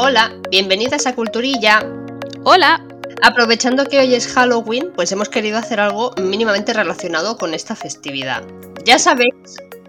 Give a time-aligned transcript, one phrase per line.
[0.00, 1.84] Hola, bienvenidas a Culturilla.
[2.44, 2.86] Hola.
[3.20, 8.46] Aprovechando que hoy es Halloween, pues hemos querido hacer algo mínimamente relacionado con esta festividad.
[8.84, 9.34] Ya sabéis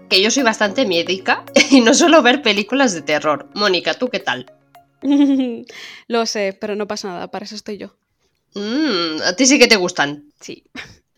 [0.08, 3.48] que yo soy bastante miedica y no suelo ver películas de terror.
[3.54, 4.52] Mónica, ¿tú qué tal?
[6.08, 7.94] Lo sé, pero no pasa nada, para eso estoy yo.
[8.54, 10.24] Mm, a ti sí que te gustan.
[10.40, 10.64] Sí.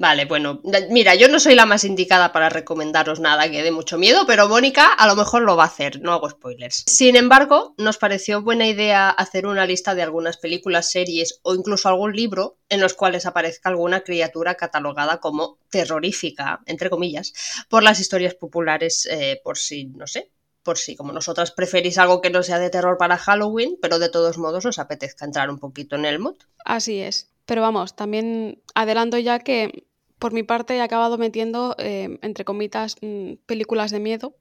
[0.02, 0.60] Vale, bueno,
[0.90, 4.48] mira, yo no soy la más indicada para recomendaros nada que dé mucho miedo, pero
[4.48, 6.82] Mónica a lo mejor lo va a hacer, no hago spoilers.
[6.88, 11.88] Sin embargo, nos pareció buena idea hacer una lista de algunas películas, series o incluso
[11.88, 17.32] algún libro en los cuales aparezca alguna criatura catalogada como terrorífica, entre comillas,
[17.68, 20.32] por las historias populares, eh, por si, no sé,
[20.64, 24.08] por si como nosotras preferís algo que no sea de terror para Halloween, pero de
[24.08, 26.38] todos modos os apetezca entrar un poquito en el mood.
[26.64, 27.28] Así es.
[27.44, 29.84] Pero vamos, también adelanto ya que
[30.22, 34.36] por mi parte he acabado metiendo, eh, entre comitas, mm, películas de miedo.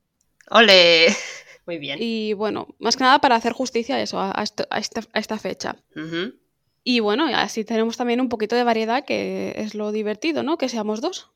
[0.52, 1.08] ¡Ole!
[1.66, 1.98] Muy bien.
[2.00, 5.78] Y bueno, más que nada para hacer justicia a eso, a, esta, fecha.
[6.84, 10.60] Y bueno, así tenemos también un poquito de variedad, que es lo divertido, ¿no?
[10.60, 11.32] Que seamos dos.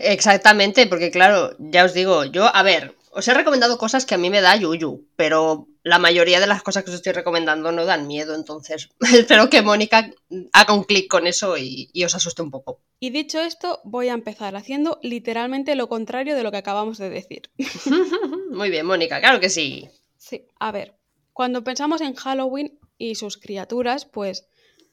[0.00, 4.18] Exactamente, porque claro, ya os digo, yo, a ver, os he recomendado cosas que a
[4.18, 7.84] mí me da yuyu, pero la mayoría de las cosas que os estoy recomendando no
[7.84, 10.10] dan miedo, entonces espero que Mónica
[10.52, 12.80] haga un clic con eso y, os asuste un poco.
[12.98, 17.10] Y dicho esto, voy a empezar haciendo literalmente lo contrario de lo que acabamos de
[17.10, 17.50] decir.
[18.50, 19.88] Muy bien, Mónica, claro que sí.
[20.16, 20.96] Sí, a ver,
[21.32, 24.48] cuando pensamos en Halloween y sus criaturas, pues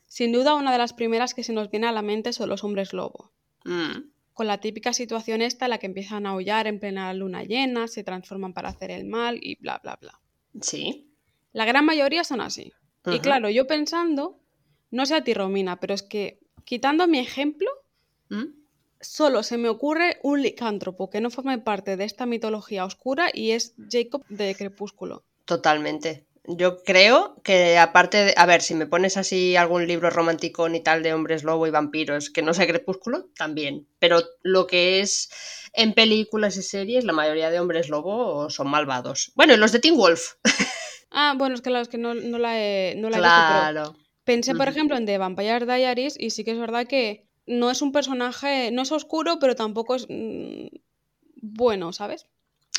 [0.08, 2.64] sin duda una de las primeras que se nos viene a la mente son los
[2.64, 3.32] hombres lobo.
[3.64, 7.44] Mm con la típica situación esta en la que empiezan a aullar en plena luna
[7.44, 10.21] llena, se transforman para hacer el mal y bla, bla, bla.
[10.60, 11.12] Sí.
[11.54, 12.74] La gran mayoría son así.
[13.06, 14.40] Y claro, yo pensando,
[14.92, 17.70] no sé a ti, Romina, pero es que quitando mi ejemplo,
[18.30, 18.46] ¿Mm?
[19.00, 23.52] solo se me ocurre un licántropo que no forme parte de esta mitología oscura y
[23.52, 25.24] es Jacob de Crepúsculo.
[25.46, 26.26] Totalmente.
[26.46, 30.82] Yo creo que aparte de, a ver, si me pones así algún libro romántico ni
[30.82, 33.88] tal de hombres lobo y vampiros que no sea crepúsculo, también.
[34.00, 35.30] Pero lo que es
[35.74, 39.32] en películas y series, la mayoría de hombres lobo son malvados.
[39.36, 40.34] Bueno, y los de Teen Wolf.
[41.14, 43.82] Ah, bueno, es que los que no, la he, no la claro.
[43.82, 47.70] visto, pensé, por ejemplo, en The Vampire Diaries y sí que es verdad que no
[47.70, 50.68] es un personaje, no es oscuro, pero tampoco es mm,
[51.42, 52.28] bueno, ¿sabes?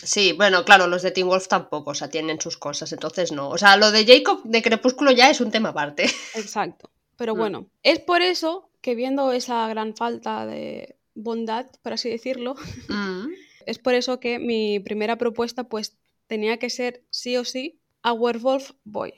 [0.03, 3.49] Sí, bueno, claro, los de Teen Wolf tampoco, o sea, tienen sus cosas, entonces no.
[3.51, 6.05] O sea, lo de Jacob de Crepúsculo ya es un tema aparte.
[6.35, 6.91] Exacto.
[7.17, 7.39] Pero mm.
[7.39, 12.55] bueno, es por eso que viendo esa gran falta de bondad, por así decirlo,
[12.89, 13.29] mm.
[13.67, 15.97] es por eso que mi primera propuesta pues
[16.27, 19.15] tenía que ser sí o sí A Werewolf Boy.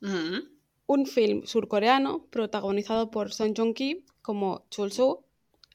[0.00, 0.38] Mm.
[0.86, 5.24] Un film surcoreano protagonizado por Son Joong-ki como Chul Soo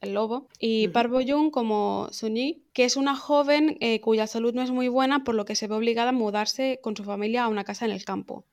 [0.00, 4.62] el lobo, y Parvo Jung como Sunyi, que es una joven eh, cuya salud no
[4.62, 7.48] es muy buena, por lo que se ve obligada a mudarse con su familia a
[7.48, 8.44] una casa en el campo,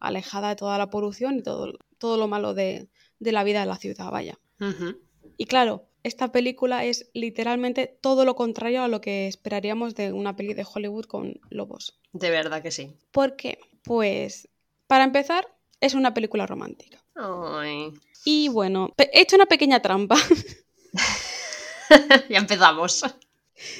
[0.00, 2.88] alejada de toda la polución y todo, todo lo malo de,
[3.20, 4.38] la vida de la ciudad, vaya.
[5.36, 10.36] Y claro, esta película es literalmente todo lo contrario a lo que esperaríamos de una
[10.36, 11.98] peli de Hollywood con lobos.
[12.12, 12.92] De verdad que sí.
[13.12, 13.58] ¿Por qué?
[13.84, 14.48] Pues,
[14.86, 15.46] para empezar,
[15.80, 17.02] es una película romántica.
[18.24, 20.16] Y bueno, he hecho una pequeña trampa.
[22.28, 23.04] ya empezamos.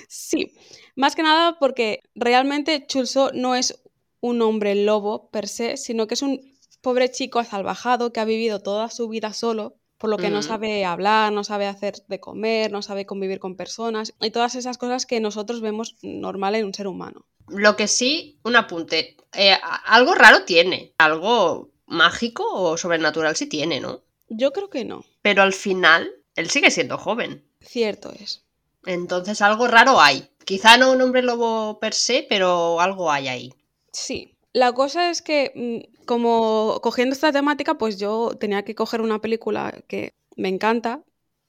[0.09, 0.53] Sí,
[0.97, 3.81] más que nada porque realmente Chulso no es
[4.21, 6.41] un hombre lobo per se, sino que es un
[6.81, 10.43] pobre chico asalvajado que ha vivido toda su vida solo, por lo que no mm.
[10.43, 14.79] sabe hablar, no sabe hacer de comer, no sabe convivir con personas y todas esas
[14.79, 17.27] cosas que nosotros vemos normal en un ser humano.
[17.49, 23.81] Lo que sí, un apunte, eh, algo raro tiene, algo mágico o sobrenatural sí tiene,
[23.81, 24.03] ¿no?
[24.29, 25.05] Yo creo que no.
[25.23, 27.45] Pero al final él sigue siendo joven.
[27.61, 28.45] Cierto es.
[28.87, 30.29] Entonces algo raro hay.
[30.45, 33.55] Quizá no un hombre lobo per se, pero algo hay ahí.
[33.93, 34.37] Sí.
[34.53, 39.21] La cosa es que, mm, como cogiendo esta temática, pues yo tenía que coger una
[39.21, 41.03] película que me encanta,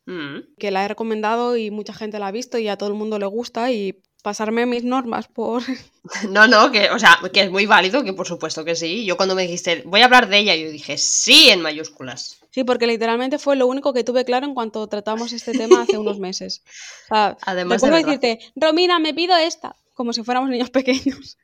[0.08, 0.56] mm.
[0.58, 3.20] que la he recomendado y mucha gente la ha visto y a todo el mundo
[3.20, 5.64] le gusta y pasarme mis normas por...
[6.30, 9.06] No, no, que, o sea, que es muy válido, que por supuesto que sí.
[9.06, 12.40] Yo cuando me dijiste, voy a hablar de ella, yo dije, sí, en mayúsculas.
[12.50, 15.98] Sí, porque literalmente fue lo único que tuve claro en cuanto tratamos este tema hace
[15.98, 16.64] unos meses.
[17.06, 21.38] O sea, Además de decirte, Romina, me pido esta, como si fuéramos niños pequeños.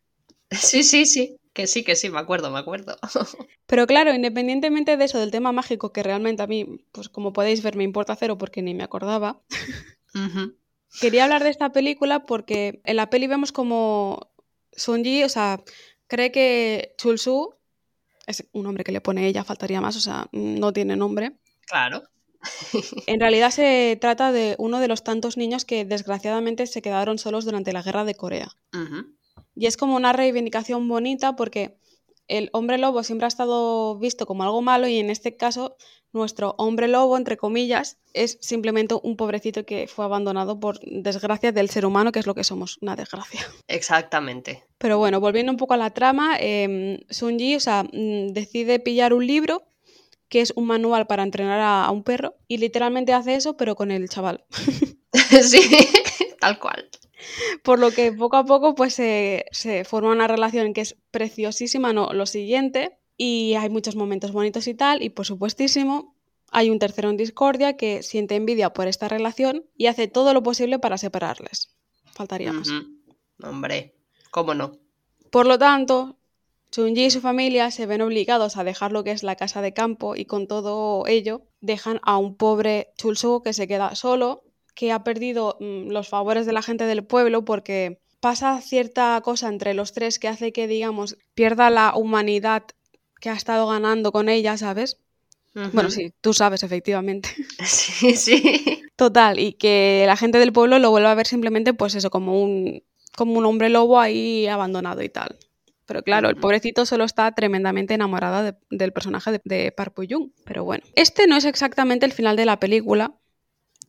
[0.50, 2.98] Sí, sí, sí, que sí, que sí, me acuerdo, me acuerdo.
[3.68, 7.62] Pero claro, independientemente de eso, del tema mágico, que realmente a mí, pues como podéis
[7.62, 9.42] ver, me importa cero porque ni me acordaba.
[11.00, 14.32] Quería hablar de esta película porque en la peli vemos como
[14.72, 15.64] Sonji, o sea,
[16.08, 17.56] cree que Chulsu
[18.28, 21.38] es un nombre que le pone ella, faltaría más, o sea, no tiene nombre.
[21.68, 22.04] Claro.
[23.08, 27.46] En realidad se trata de uno de los tantos niños que desgraciadamente se quedaron solos
[27.46, 28.50] durante la guerra de Corea.
[29.56, 31.78] Y es como una reivindicación bonita porque
[32.28, 35.78] el hombre lobo siempre ha estado visto como algo malo y en este caso
[36.16, 41.70] nuestro hombre lobo, entre comillas, es simplemente un pobrecito que fue abandonado por desgracia del
[41.70, 43.42] ser humano, que es lo que somos, una desgracia.
[43.68, 44.64] Exactamente.
[44.78, 49.14] Pero bueno, volviendo un poco a la trama, eh, Sun-Ji, o sea, mm, decide pillar
[49.14, 49.68] un libro
[50.30, 53.92] que es un manual para entrenar a, un perro y literalmente hace eso, pero con
[53.92, 54.44] el chaval.
[55.42, 55.62] sí,
[56.40, 56.90] tal cual.
[57.64, 61.94] Por lo que poco a poco pues se, se forma una relación que es preciosísima,
[61.94, 66.16] no, lo siguiente, y hay muchos momentos bonitos y tal, y por supuestísimo
[66.52, 70.44] hay un tercero en discordia que siente envidia por esta relación y hace todo lo
[70.44, 71.76] posible para separarles.
[72.14, 72.70] Faltaría más.
[73.44, 73.96] Hombre,
[74.32, 74.78] ¿cómo no?
[75.32, 76.18] Por lo tanto,
[76.72, 79.74] Chunji y su familia se ven obligados a dejar lo que es la casa de
[79.74, 84.44] campo y con todo ello dejan a un pobre Chulsu que se queda solo,
[84.76, 89.48] que ha perdido mm, los favores de la gente del pueblo porque pasa cierta cosa
[89.48, 92.64] entre los tres que hace que, digamos, pierda la humanidad
[93.20, 94.98] que ha estado ganando con ella, ¿sabes?
[95.72, 97.30] Bueno, sí, tú sabes, efectivamente.
[97.66, 98.84] Sí, sí.
[98.96, 102.42] Total, y que la gente del pueblo lo vuelva a ver simplemente, pues eso, como
[102.42, 102.84] un,
[103.16, 105.38] como un hombre lobo ahí abandonado y tal.
[105.86, 110.64] Pero claro, el pobrecito solo está tremendamente enamorado del personaje de, de Park Bo Pero
[110.64, 113.14] bueno, este no es exactamente el final de la película.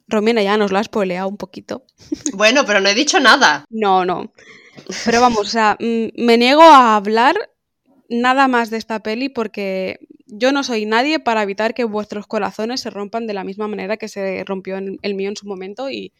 [0.08, 1.84] Romina ya nos lo ha spoileado un poquito.
[2.32, 3.64] Bueno, pero no he dicho nada.
[3.70, 4.32] No, no.
[5.04, 7.50] Pero vamos, o sea, mm, me niego a hablar
[8.08, 12.80] nada más de esta peli porque yo no soy nadie para evitar que vuestros corazones
[12.80, 16.12] se rompan de la misma manera que se rompió el mío en su momento y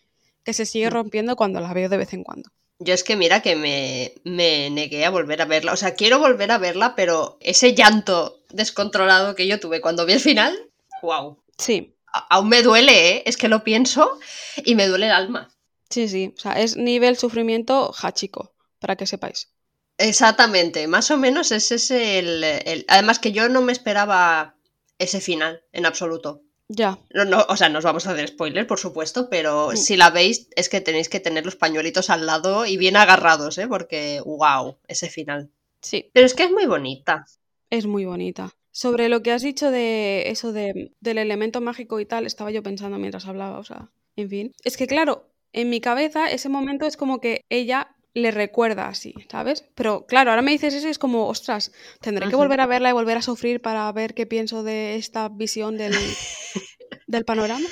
[0.44, 2.50] que se sigue rompiendo cuando la veo de vez en cuando.
[2.79, 5.73] Yo es que mira que me, me negué a volver a verla.
[5.73, 10.12] O sea, quiero volver a verla, pero ese llanto descontrolado que yo tuve cuando vi
[10.12, 10.55] el final,
[11.03, 11.38] wow.
[11.59, 11.95] Sí.
[12.30, 13.22] Aún me duele, ¿eh?
[13.26, 14.18] Es que lo pienso
[14.64, 15.50] y me duele el alma.
[15.90, 16.34] Sí, sí.
[16.36, 19.50] O sea, es nivel sufrimiento hachico, para que sepáis.
[19.98, 24.56] Exactamente, más o menos ese es el, Además que yo no me esperaba
[24.98, 26.42] ese final, en absoluto.
[26.68, 26.98] Ya.
[27.10, 30.68] No, o sea, nos vamos a hacer spoiler, por supuesto, pero si la veis es
[30.68, 33.68] que tenéis que tener los pañuelitos al lado y bien agarrados, ¿eh?
[33.68, 35.50] Porque, wow, ese final.
[35.80, 36.10] Sí.
[36.12, 37.24] Pero es que es muy bonita.
[37.70, 38.52] Es muy bonita.
[38.76, 42.62] Sobre lo que has dicho de eso de, del elemento mágico y tal, estaba yo
[42.62, 44.52] pensando mientras hablaba, o sea, en fin.
[44.64, 49.14] Es que claro, en mi cabeza ese momento es como que ella le recuerda así,
[49.31, 49.64] ¿sabes?
[49.75, 52.90] Pero claro, ahora me dices eso y es como, ostras, tendré que volver a verla
[52.90, 55.94] y volver a sufrir para ver qué pienso de esta visión del,
[57.06, 57.67] del panorama.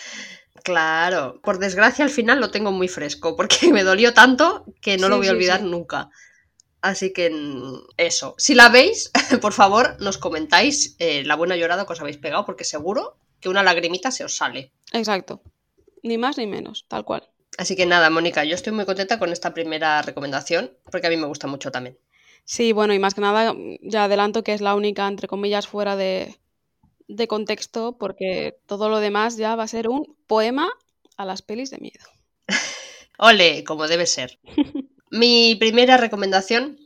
[0.63, 5.11] Claro, por desgracia al final lo tengo muy fresco porque me dolió tanto que no
[5.11, 6.09] lo voy a olvidar nunca.
[6.85, 9.11] Así que mm, eso, si la veis,
[9.41, 13.49] por favor nos comentáis eh, la buena llorada que os habéis pegado porque seguro que
[13.49, 14.71] una lagrimita se os sale.
[14.93, 15.41] Exacto,
[16.03, 17.27] ni más ni menos, tal cual.
[17.57, 21.17] Así que nada, Mónica, yo estoy muy contenta con esta primera recomendación, porque a mí
[21.17, 21.99] me gusta mucho también.
[22.45, 25.97] Sí, bueno, y más que nada, ya adelanto que es la única, entre comillas, fuera
[25.97, 26.39] de,
[27.09, 30.69] de contexto, porque todo lo demás ya va a ser un poema
[31.17, 32.05] a las pelis de miedo.
[33.19, 34.39] Ole, como debe ser.
[35.17, 36.77] Mi primera recomendación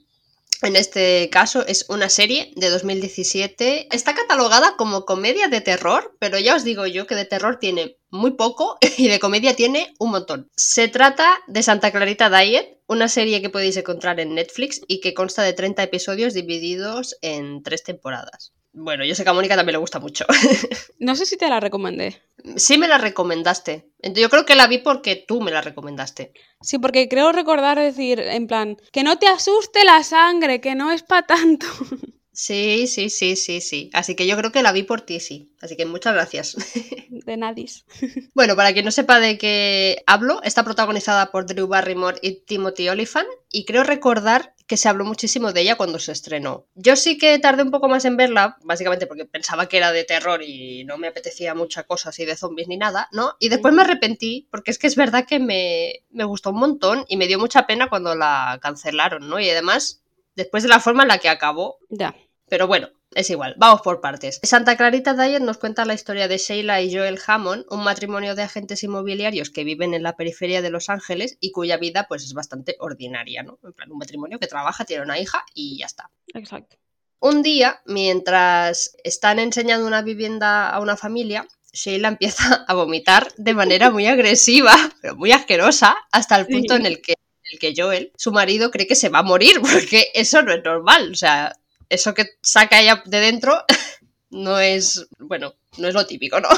[0.60, 3.88] en este caso es una serie de 2017.
[3.90, 7.96] Está catalogada como comedia de terror, pero ya os digo yo que de terror tiene
[8.10, 10.50] muy poco y de comedia tiene un montón.
[10.56, 15.14] Se trata de Santa Clarita Diet, una serie que podéis encontrar en Netflix y que
[15.14, 18.52] consta de 30 episodios divididos en tres temporadas.
[18.72, 20.24] Bueno, yo sé que a Mónica también le gusta mucho.
[21.00, 22.20] No sé si te la recomendé.
[22.56, 23.88] Sí me la recomendaste.
[24.14, 26.32] Yo creo que la vi porque tú me la recomendaste.
[26.60, 30.90] Sí, porque creo recordar decir, en plan, que no te asuste la sangre, que no
[30.90, 31.66] es para tanto.
[32.40, 33.90] Sí, sí, sí, sí, sí.
[33.92, 35.50] Así que yo creo que la vi por ti, sí.
[35.60, 36.54] Así que muchas gracias.
[37.10, 37.84] De nadis.
[38.32, 42.90] Bueno, para quien no sepa de qué hablo, está protagonizada por Drew Barrymore y Timothy
[42.90, 46.66] Olyphant y creo recordar que se habló muchísimo de ella cuando se estrenó.
[46.74, 50.04] Yo sí que tardé un poco más en verla, básicamente porque pensaba que era de
[50.04, 53.32] terror y no me apetecía mucha cosa así de zombies ni nada, ¿no?
[53.40, 57.06] Y después me arrepentí porque es que es verdad que me, me gustó un montón
[57.08, 59.40] y me dio mucha pena cuando la cancelaron, ¿no?
[59.40, 60.02] Y además,
[60.36, 61.78] después de la forma en la que acabó.
[61.88, 62.14] Ya.
[62.50, 64.38] Pero bueno, es igual, vamos por partes.
[64.44, 68.42] Santa Clarita Dyer nos cuenta la historia de Sheila y Joel Hammond, un matrimonio de
[68.42, 72.32] agentes inmobiliarios que viven en la periferia de Los Ángeles y cuya vida pues es
[72.32, 73.58] bastante ordinaria, ¿no?
[73.64, 76.12] En plan, un matrimonio que trabaja, tiene una hija y ya está.
[76.32, 76.76] Exacto.
[77.18, 83.52] Un día, mientras están enseñando una vivienda a una familia, Sheila empieza a vomitar de
[83.52, 87.74] manera muy agresiva, pero muy asquerosa, hasta el punto en el que en el que
[87.76, 91.10] Joel, su marido, cree que se va a morir, porque eso no es normal.
[91.10, 91.52] O sea,
[91.88, 93.64] eso que saca ella de dentro
[94.30, 96.48] no es, bueno, no es lo típico, ¿no?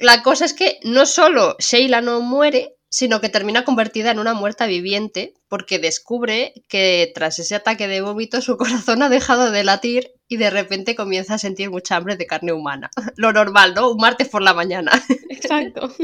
[0.00, 4.34] La cosa es que no solo Sheila no muere, sino que termina convertida en una
[4.34, 9.64] muerta viviente porque descubre que tras ese ataque de vómito su corazón ha dejado de
[9.64, 12.90] latir y de repente comienza a sentir mucha hambre de carne humana.
[13.16, 13.90] Lo normal, ¿no?
[13.90, 14.92] Un martes por la mañana.
[15.28, 15.94] Exacto.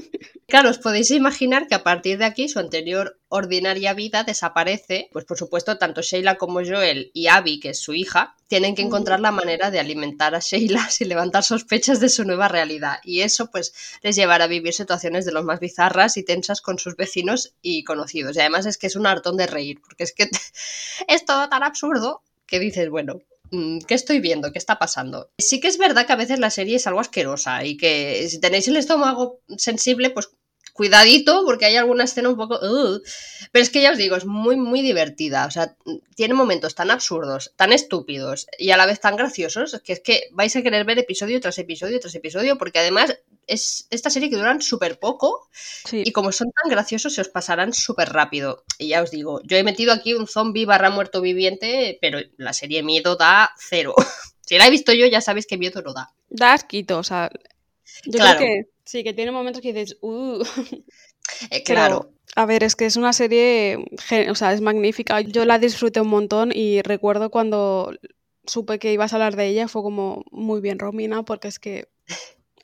[0.51, 5.27] Claro, os podéis imaginar que a partir de aquí su anterior ordinaria vida desaparece, pues
[5.27, 9.21] por supuesto tanto Sheila como Joel y Abby, que es su hija, tienen que encontrar
[9.21, 13.51] la manera de alimentar a Sheila sin levantar sospechas de su nueva realidad y eso
[13.51, 17.53] pues les llevará a vivir situaciones de los más bizarras y tensas con sus vecinos
[17.61, 18.35] y conocidos.
[18.35, 20.29] Y además es que es un hartón de reír, porque es que
[21.09, 24.53] es todo tan absurdo que dices, bueno, mm, ¿qué estoy viendo?
[24.53, 25.31] ¿Qué está pasando?
[25.39, 28.41] Sí que es verdad que a veces la serie es algo asquerosa y que si
[28.41, 30.31] tenéis el estómago sensible, pues
[30.79, 32.61] cuidadito porque hay alguna escena un poco...
[33.51, 35.45] pero es que ya os digo, es muy, muy divertida.
[35.47, 35.75] O sea,
[36.15, 40.29] tiene momentos tan absurdos, tan estúpidos y a la vez tan graciosos que es que
[40.31, 43.19] vais a querer ver episodio tras episodio tras episodio porque además
[43.49, 45.49] es esta serie que duran súper poco
[45.91, 48.63] y como son tan graciosos se os pasarán súper rápido.
[48.79, 52.53] Y ya os digo, yo he metido aquí un zombie barra muerto viviente, pero la
[52.53, 53.97] serie miedo da cero.
[54.47, 56.13] si la he visto yo ya sabéis que miedo no da.
[56.29, 57.31] Da asquito, o sea...
[58.05, 60.43] Yo creo que Sí, que tiene momentos que dices, uh.
[61.51, 62.11] Eh, claro.
[62.37, 63.77] a ver, es que es una serie,
[64.31, 65.21] o sea, es magnífica.
[65.21, 67.93] Yo la disfruté un montón y recuerdo cuando
[68.47, 71.89] supe que ibas a hablar de ella, fue como muy bien, Romina, porque es que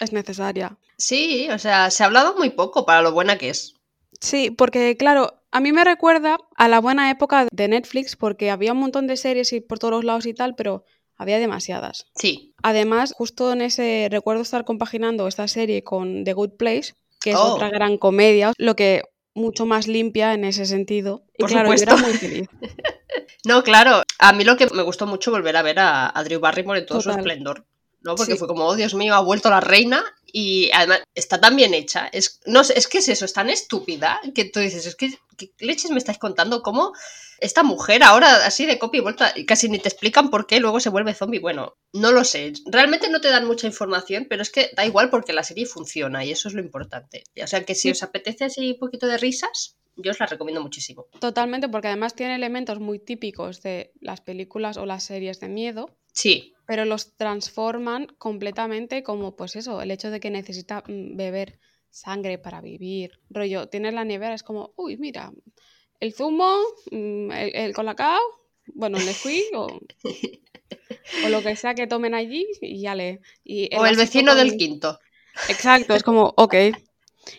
[0.00, 0.78] es necesaria.
[0.96, 3.74] Sí, o sea, se ha hablado muy poco para lo buena que es.
[4.18, 8.72] Sí, porque claro, a mí me recuerda a la buena época de Netflix, porque había
[8.72, 10.86] un montón de series y por todos lados y tal, pero
[11.16, 12.06] había demasiadas.
[12.14, 12.52] Sí.
[12.62, 17.36] Además, justo en ese recuerdo estar compaginando esta serie con The Good Place, que es
[17.36, 17.54] Oh.
[17.54, 19.02] otra gran comedia, lo que
[19.34, 21.24] mucho más limpia en ese sentido.
[21.36, 21.94] Y Por claro, yo supuesto.
[21.96, 22.48] era muy feliz.
[23.46, 26.40] No, claro, a mí lo que me gustó mucho volver a ver a, a Drew
[26.40, 27.66] Barrymore en todo su esplendor,
[28.00, 28.14] ¿no?
[28.14, 28.38] Porque Sí.
[28.38, 30.02] fue como, oh Dios mío, ha vuelto la reina
[30.32, 32.08] y además está tan bien hecha.
[32.10, 35.52] Es, no es que es eso, es tan estúpida que tú dices, es que, ¿qué
[35.58, 36.62] leches me estáis contando?
[36.62, 36.92] ¿Cómo
[37.44, 40.80] esta mujer ahora así de copia y vuelta, casi ni te explican por qué luego
[40.80, 41.40] se vuelve zombie?
[41.40, 42.52] Bueno, no lo sé.
[42.66, 46.24] Realmente no te dan mucha información, pero es que da igual porque la serie funciona
[46.24, 47.24] y eso es lo importante.
[47.42, 47.90] O sea que si Sí.
[47.90, 51.06] os apetece así un poquito de risas, yo os la recomiendo muchísimo.
[51.20, 55.96] Totalmente, porque además tiene elementos muy típicos de las películas o las series de miedo,
[56.12, 61.58] Sí, pero los transforman completamente como pues eso, el hecho de que necesita mm, beber
[61.90, 63.20] sangre para vivir.
[63.30, 65.32] Rollo, tienes la nevera, es como, uy, mira,
[66.04, 66.50] el zumo,
[66.90, 68.20] mm, el, el colacao,
[68.74, 69.66] bueno, el Nesquik o,
[71.24, 73.20] o lo que sea que tomen allí y ya le...
[73.44, 74.98] Y o el vecino con- del quinto.
[75.46, 76.54] Exacto, es como, ok.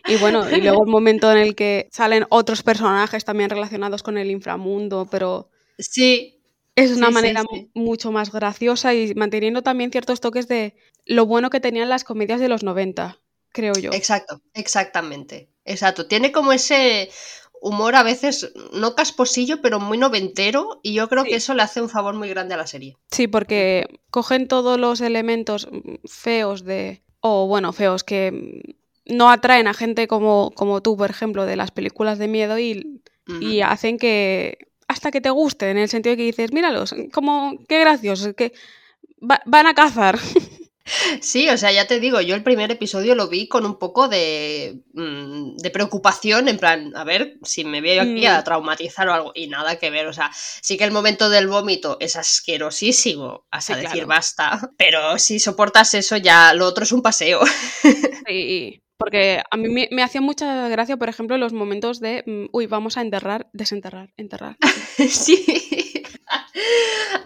[0.05, 4.17] Y bueno, y luego el momento en el que salen otros personajes también relacionados con
[4.17, 6.41] el inframundo, pero Sí,
[6.75, 7.71] es una Sí, manera sí.
[7.73, 12.39] mucho más graciosa y manteniendo también ciertos toques de lo bueno que tenían las comedias
[12.41, 13.19] de los 90,
[13.51, 13.91] creo yo.
[13.91, 15.49] exacto, exactamente.
[15.65, 16.07] Exacto.
[16.07, 17.09] Tiene como ese
[17.61, 21.29] humor a veces no casposillo, pero muy noventero, y yo creo Sí.
[21.29, 22.97] que eso le hace un favor muy grande a la serie.
[23.11, 25.67] Sí, porque cogen todos los elementos
[26.05, 31.45] feos de, o bueno, feos que no atraen a gente como, como tú, por ejemplo,
[31.45, 33.01] de las películas de miedo y,
[33.39, 34.57] y hacen que
[34.87, 38.53] hasta que te guste, en el sentido de que dices, míralos, como qué graciosos, que
[39.19, 40.19] va- van a cazar.
[41.21, 44.07] Sí, o sea, ya te digo, yo el primer episodio lo vi con un poco
[44.07, 48.43] de, mm, de preocupación, en plan, a ver si me veo aquí a Mm.
[48.43, 50.29] traumatizar o algo, y nada que ver, o sea,
[50.61, 54.07] sí que el momento del vómito es asquerosísimo, hasta Sí, decir claro.
[54.07, 57.41] basta, pero si soportas eso ya, lo otro es un paseo.
[58.27, 62.45] Sí, porque a mí me, me hacía mucha gracia, por ejemplo, los momentos de, mm,
[62.51, 64.57] uy, vamos a enterrar, desenterrar, enterrar.
[65.09, 65.45] Sí.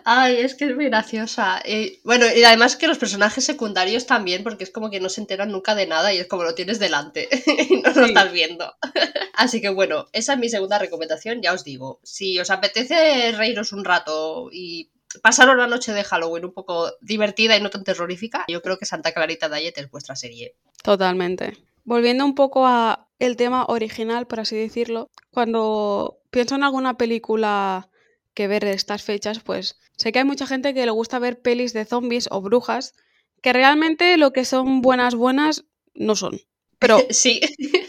[0.04, 1.62] Ay, es que es muy graciosa.
[2.04, 5.52] Bueno, y además que los personajes secundarios también, porque es como que no se enteran
[5.52, 7.30] nunca de nada y es como lo tienes delante
[7.70, 8.74] y no lo estás viendo.
[9.34, 12.00] Así que bueno, esa es mi segunda recomendación, ya os digo.
[12.04, 17.58] Si os apetece reíros un rato y pasaros la noche de Halloween un poco divertida
[17.58, 20.56] y no tan terrorífica, yo creo que Santa Clarita Diet es vuestra serie.
[20.84, 21.58] Totalmente.
[21.84, 27.90] Volviendo un poco a el tema original, por así decirlo, cuando pienso en alguna película
[28.34, 31.42] que ver de estas fechas, pues sé que hay mucha gente que le gusta ver
[31.42, 32.94] pelis de zombies o brujas,
[33.42, 36.40] que realmente lo que son buenas buenas no son.
[36.78, 37.42] Pero Sí,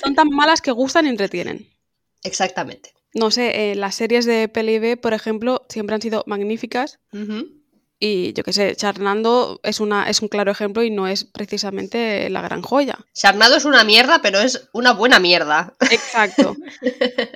[0.02, 1.68] son tan malas que gustan y entretienen.
[2.24, 2.92] exactamente.
[3.14, 7.00] No sé, eh, las series de peli B, por ejemplo, siempre han sido magníficas
[8.02, 12.30] y yo qué sé, Charnando es, una, es un claro ejemplo y no es precisamente
[12.30, 12.98] la gran joya.
[13.12, 15.74] Sarnado es una mierda, pero es una buena mierda.
[15.90, 16.56] Exacto.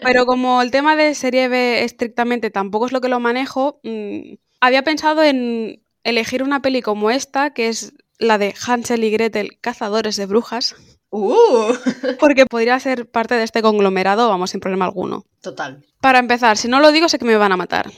[0.02, 4.36] Pero como el tema de serie B estrictamente tampoco es lo que lo manejo, mm,
[4.60, 9.58] había pensado en elegir una peli como esta, que es la de Hansel y Gretel,
[9.60, 10.76] Cazadores de Brujas,
[11.10, 11.72] Uh.
[12.18, 15.24] Porque podría ser parte de este conglomerado, vamos, sin problema alguno.
[15.40, 15.84] Total.
[16.00, 17.90] Para empezar, si no lo digo, sé que me van a matar.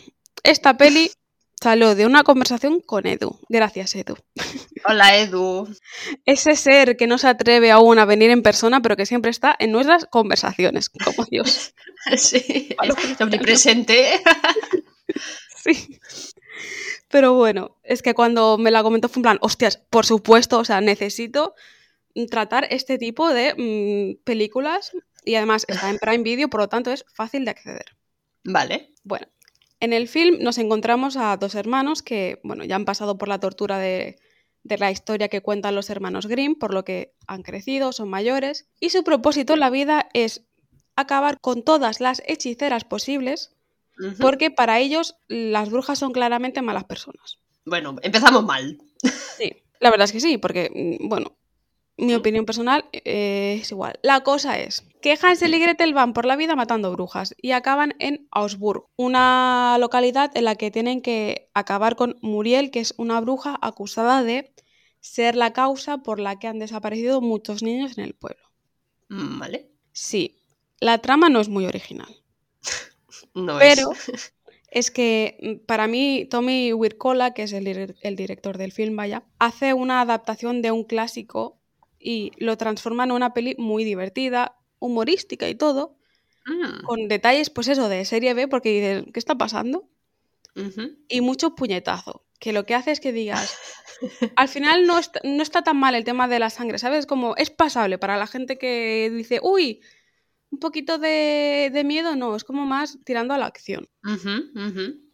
[0.43, 1.11] Esta peli
[1.61, 3.41] salió de una conversación con Edu.
[3.49, 4.17] Gracias, Edu.
[4.85, 5.69] Hola, Edu.
[6.27, 9.57] Ese ser que no se atreve aún a venir en persona, pero que siempre está
[9.59, 11.75] en nuestras conversaciones, como Dios.
[12.17, 12.77] Sí,
[13.21, 14.21] omnipresente.
[15.65, 15.99] Sí.
[17.09, 20.65] Pero bueno, es que cuando me la comentó fue en plan, hostias, por supuesto, o
[20.65, 21.55] sea, necesito
[22.31, 24.93] tratar este tipo de mm, películas
[25.25, 27.85] y además está en Prime Video, por lo tanto es fácil de acceder.
[28.45, 28.93] Vale.
[29.03, 29.27] Bueno,
[29.81, 33.41] en el film nos encontramos a dos hermanos que, bueno, ya han pasado por la
[33.41, 34.19] tortura de,
[34.67, 38.69] de la historia que cuentan los hermanos Grimm, por lo que han crecido, son mayores,
[38.81, 40.47] y su propósito en la vida es
[40.97, 43.53] acabar con todas las hechiceras posibles,
[44.21, 47.39] porque para ellos las brujas son claramente malas personas.
[47.65, 48.79] Bueno, empezamos mal.
[49.39, 51.37] Sí, la verdad es que sí, porque, mm, bueno,
[51.99, 53.99] mi opinión personal eh, es igual.
[54.03, 57.95] La cosa es que Hansel y Gretel van por la vida matando brujas y acaban
[57.99, 63.21] en Augsburg, una localidad en la que tienen que acabar con Muriel, que es una
[63.21, 64.53] bruja acusada de
[65.01, 68.43] ser la causa por la que han desaparecido muchos niños en el pueblo.
[69.09, 69.71] Mm, vale.
[69.93, 70.43] Sí,
[70.81, 72.15] la trama no es muy original.
[73.35, 74.35] no pero es.
[74.71, 79.25] es que mm, para mí Tommy Wirkola, que es el, el director del film, vaya,
[79.39, 81.59] hace una adaptación de un clásico
[81.99, 85.97] y lo transforma en una peli muy divertida, humorística y todo,
[86.47, 89.89] Mm, con detalles, pues eso, de serie B, porque dices, ¿qué está pasando?
[91.09, 93.59] Y mucho puñetazo, que lo que hace es que digas,
[94.37, 97.05] al final no está, no está tan mal el tema de la sangre, ¿sabes?
[97.05, 99.83] Como es pasable para la gente que dice, uy,
[100.51, 103.87] un poquito de, de miedo, no, es como más tirando a la acción.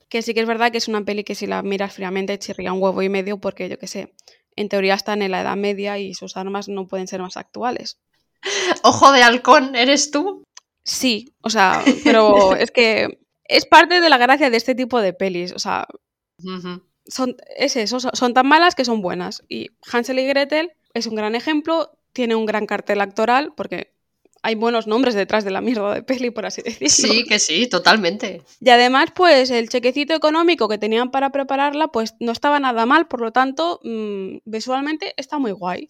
[0.09, 2.73] Que sí que es verdad que es una peli que si la miras fríamente chirría
[2.73, 4.13] un huevo y medio, porque yo qué sé,
[4.57, 7.99] en teoría están en la Edad Media y sus armas no pueden ser más actuales.
[8.83, 10.45] Ojo de halcón, ¿eres tú?
[10.85, 15.13] Sí, o sea, pero es que es parte de la gracia de este tipo de
[15.13, 15.53] pelis.
[15.53, 15.87] O sea,
[17.07, 19.43] son, es eso, son, son tan malas que son buenas.
[19.49, 23.92] Y Hansel y Gretel es un gran ejemplo, tiene un gran cartel actoral, porque
[24.43, 26.89] hay buenos nombres detrás de la mierda de peli, por así decirlo.
[26.89, 28.43] Sí, que sí, totalmente.
[28.61, 33.07] Y además, pues el chequecito económico que tenían para prepararla, pues no estaba nada mal,
[33.07, 35.89] por lo tanto, mm, visualmente está muy guay.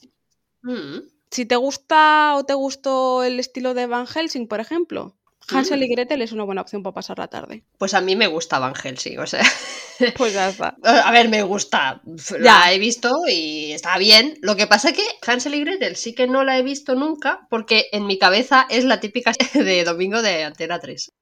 [0.62, 0.98] Mm.
[1.30, 5.16] Si te gusta o te gustó el estilo de Van Helsing, por ejemplo,
[5.48, 7.64] Hansel y Gretel es una buena opción para pasar la tarde.
[7.78, 9.42] Pues a mí me gusta Van Helsing, o sea.
[10.16, 10.76] Pues ya está.
[10.82, 12.02] A ver, me gusta.
[12.04, 12.38] Ya.
[12.38, 14.36] La he visto y está bien.
[14.40, 17.46] Lo que pasa es que Hansel y Gretel sí que no la he visto nunca
[17.48, 21.12] porque en mi cabeza es la típica de domingo de Antena 3.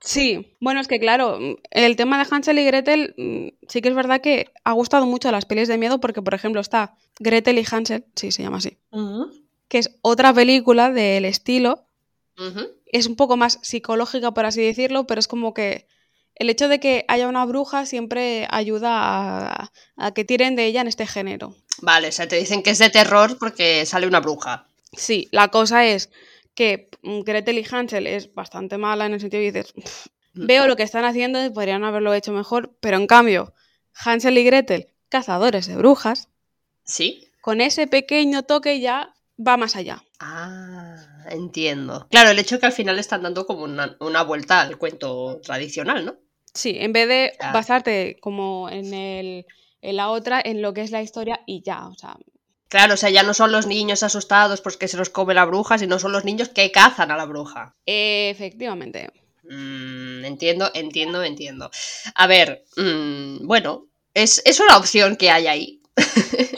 [0.00, 1.38] Sí, bueno, es que claro,
[1.70, 5.28] el tema de Hansel y Gretel mm, sí que es verdad que ha gustado mucho
[5.30, 8.58] a las pelis de miedo porque, por ejemplo, está Gretel y Hansel, sí, se llama
[8.58, 8.78] así,
[9.68, 11.86] que es otra película del estilo.
[12.98, 15.86] Es un poco más psicológica, por así decirlo, pero es como que
[16.36, 18.90] el hecho de que haya una bruja siempre ayuda
[19.52, 21.54] a, a que tiren de ella en este género.
[21.82, 24.66] Vale, o sea, te dicen que es de terror porque sale una bruja.
[24.92, 26.10] Sí, la cosa es
[26.54, 30.06] que mm, Gretel y Hansel es bastante mala en el sentido de que dices, "Pff,
[30.34, 33.54] veo lo que están haciendo y podrían haberlo hecho mejor, pero en cambio,
[34.04, 36.28] Hansel y Gretel, cazadores de brujas,
[36.84, 37.28] ¿Sí?
[37.40, 40.02] con ese pequeño toque ya va más allá.
[40.20, 40.96] Ah,
[41.30, 42.06] entiendo.
[42.10, 46.04] Claro, el hecho que al final están dando como una, una vuelta al cuento tradicional,
[46.06, 46.16] ¿no?
[46.52, 47.52] Sí, en vez de Ya.
[47.52, 49.46] basarte como en, el,
[49.82, 52.16] en la otra, en lo que es la historia y ya, o sea,
[52.68, 55.78] Claro, o sea, ya no son los niños asustados porque se los come la bruja,
[55.78, 57.76] sino son los niños que cazan a la bruja.
[57.86, 59.10] efectivamente.
[59.44, 61.70] Mm, entiendo, entiendo, entiendo.
[62.14, 65.82] A ver, mm, bueno, es, es una opción que hay ahí.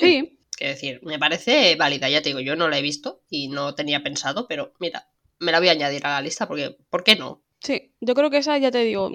[0.01, 3.49] Sí, Quiero decir, me parece válida, ya te digo, yo no la he visto y
[3.49, 7.05] no tenía pensado, pero mira, me la voy a añadir a la lista porque, ¿por
[7.05, 7.42] qué no?
[7.61, 9.12] sí, yo creo que esa ya te digo,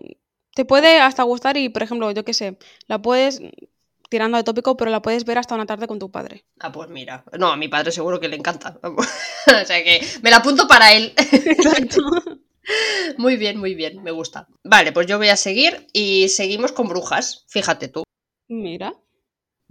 [0.56, 3.42] te puede hasta gustar y, por ejemplo, yo qué sé, la puedes,
[4.10, 6.46] tirando de tópico, pero la puedes ver hasta una tarde con tu padre.
[6.60, 8.80] Ah, pues mira, no, a mi padre seguro que le encanta.
[8.84, 11.14] o sea que me la apunto para él.
[11.18, 12.02] Exacto.
[13.18, 14.48] muy bien, muy bien, me gusta.
[14.64, 18.04] Vale, pues yo voy a seguir y seguimos con brujas, fíjate tú.
[18.50, 18.94] Mira.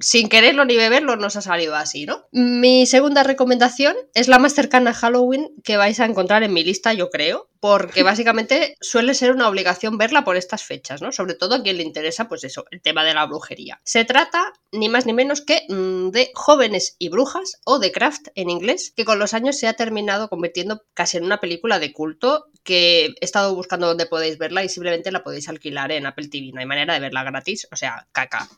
[0.01, 2.27] Sin quererlo ni beberlo nos ha salido así, ¿no?
[2.33, 6.65] Mi segunda recomendación es la más cercana a Halloween que vais a encontrar en mi
[6.65, 11.13] lista, yo creo, porque básicamente suele ser una obligación verla por estas fechas, ¿no?
[11.13, 13.81] Sobre todo a quien le interesa, pues eso, el tema de la brujería.
[13.85, 18.29] Se trata ni más ni menos que mm, de Jóvenes y Brujas, o The Craft
[18.35, 21.93] en inglés, que con los años se ha terminado convirtiendo casi en una película de
[21.93, 26.29] culto que he estado buscando donde podéis verla y simplemente la podéis alquilar en Apple
[26.29, 26.51] TV.
[26.53, 28.49] No hay manera de verla gratis, o sea, caca.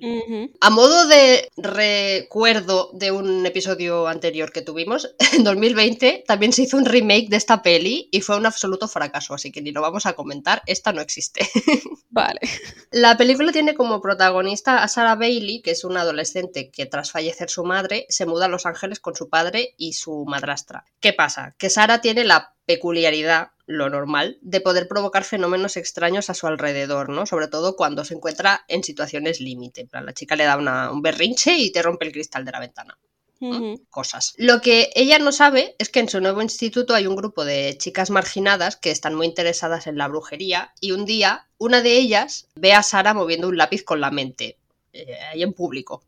[0.61, 6.77] A modo de recuerdo de un episodio anterior que tuvimos, en 2020 también se hizo
[6.77, 10.07] un remake de esta peli y fue un absoluto fracaso, así que ni lo vamos
[10.07, 11.49] a comentar, esta no existe.
[12.11, 12.41] Vale.
[12.91, 17.49] La película tiene como protagonista a Sarah Bailey, que es una adolescente que tras fallecer
[17.49, 20.85] su madre se muda a Los Ángeles con su padre y su madrastra.
[21.01, 21.55] ¿Qué pasa?
[21.59, 27.09] Que Sarah tiene la peculiaridad, lo normal, de poder provocar fenómenos extraños a su alrededor,
[27.09, 27.27] ¿no?
[27.27, 29.89] Sobre todo cuando se encuentra en situaciones límite.
[29.93, 32.99] La chica le da un berrinche y te rompe el cristal de la ventana.
[33.91, 34.35] Cosas.
[34.37, 37.77] Lo que ella no sabe es que en su nuevo instituto hay un grupo de
[37.77, 42.49] chicas marginadas que están muy interesadas en la brujería y un día una de ellas
[42.55, 44.59] ve a Sara moviendo un lápiz con la mente.
[44.93, 46.05] Eh, ahí en público.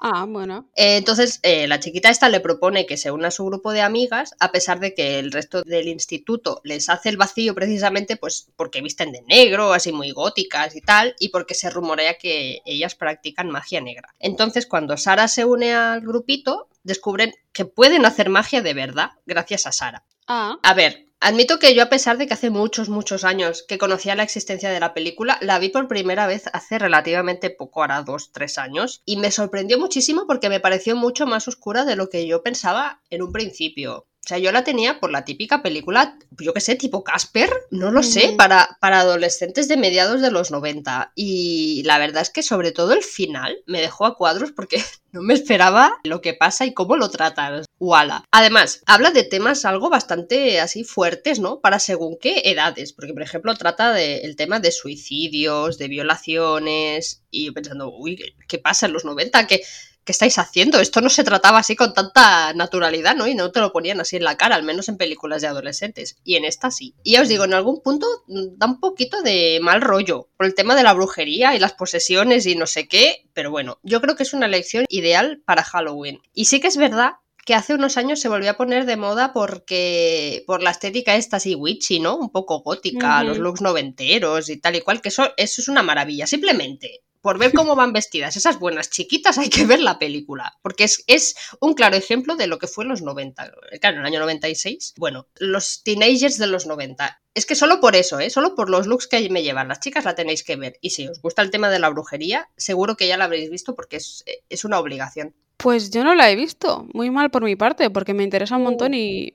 [0.00, 0.68] Ah, bueno.
[0.74, 3.80] Eh, entonces, eh, la chiquita esta le propone que se una a su grupo de
[3.80, 8.48] amigas, a pesar de que el resto del instituto les hace el vacío precisamente pues
[8.56, 12.96] porque visten de negro, así muy góticas y tal, y porque se rumorea que ellas
[12.96, 14.12] practican magia negra.
[14.18, 19.66] Entonces, cuando Sara se une al grupito, descubren que pueden hacer magia de verdad gracias
[19.66, 20.04] a Sara.
[20.26, 20.58] Ah.
[20.62, 24.14] A ver, Admito que yo, a pesar de que hace muchos, muchos años que conocía
[24.14, 28.30] la existencia de la película, la vi por primera vez hace relativamente poco, ahora dos,
[28.30, 32.26] tres años, y me sorprendió muchísimo porque me pareció mucho más oscura de lo que
[32.26, 34.06] yo pensaba en un principio.
[34.24, 37.92] O sea, yo la tenía por la típica película, yo qué sé, tipo Casper, no
[37.92, 41.12] lo sé, para, para adolescentes de mediados de los 90.
[41.14, 44.82] Y la verdad es que sobre todo el final me dejó a cuadros porque
[45.12, 47.64] no me esperaba lo que pasa y cómo lo tratan.
[47.78, 48.24] Wala.
[48.30, 51.60] Además, habla de temas algo bastante así fuertes, ¿no?
[51.60, 52.94] Para según qué edades.
[52.94, 57.22] Porque, por ejemplo, trata del tema de suicidios, de violaciones.
[57.30, 59.46] Y yo pensando, uy, ¿qué pasa en los 90?
[59.46, 59.60] Que
[60.04, 60.80] ¿qué estáis haciendo?
[60.80, 63.26] Esto no se trataba así con tanta naturalidad, ¿no?
[63.26, 66.16] Y no te lo ponían así en la cara, al menos en películas de adolescentes.
[66.24, 66.94] Y en esta sí.
[67.02, 70.54] Y ya os digo, en algún punto da un poquito de mal rollo por el
[70.54, 73.26] tema de la brujería y las posesiones y no sé qué.
[73.32, 76.20] Pero bueno, yo creo que es una elección ideal para Halloween.
[76.34, 77.12] Y sí que es verdad
[77.44, 81.36] que hace unos años se volvió a poner de moda porque por la estética esta
[81.36, 82.16] así witchy, ¿no?
[82.16, 85.82] Un poco gótica, los looks noventeros y tal y cual, que eso, eso es una
[85.82, 86.26] maravilla.
[86.26, 90.84] Simplemente por ver cómo van vestidas esas buenas chiquitas hay que ver la película, porque
[90.84, 94.06] es, es un claro ejemplo de lo que fue en los 90, claro, en el
[94.06, 97.22] año 96, bueno, los teenagers de los 90.
[97.32, 98.28] Es que solo por eso, ¿eh?
[98.28, 100.76] solo por los looks que me llevan las chicas la tenéis que ver.
[100.82, 103.74] Y si os gusta el tema de la brujería, seguro que ya la habréis visto
[103.74, 105.34] porque es, es una obligación.
[105.56, 108.64] Pues yo no la he visto, muy mal por mi parte, porque me interesa un
[108.64, 109.34] montón y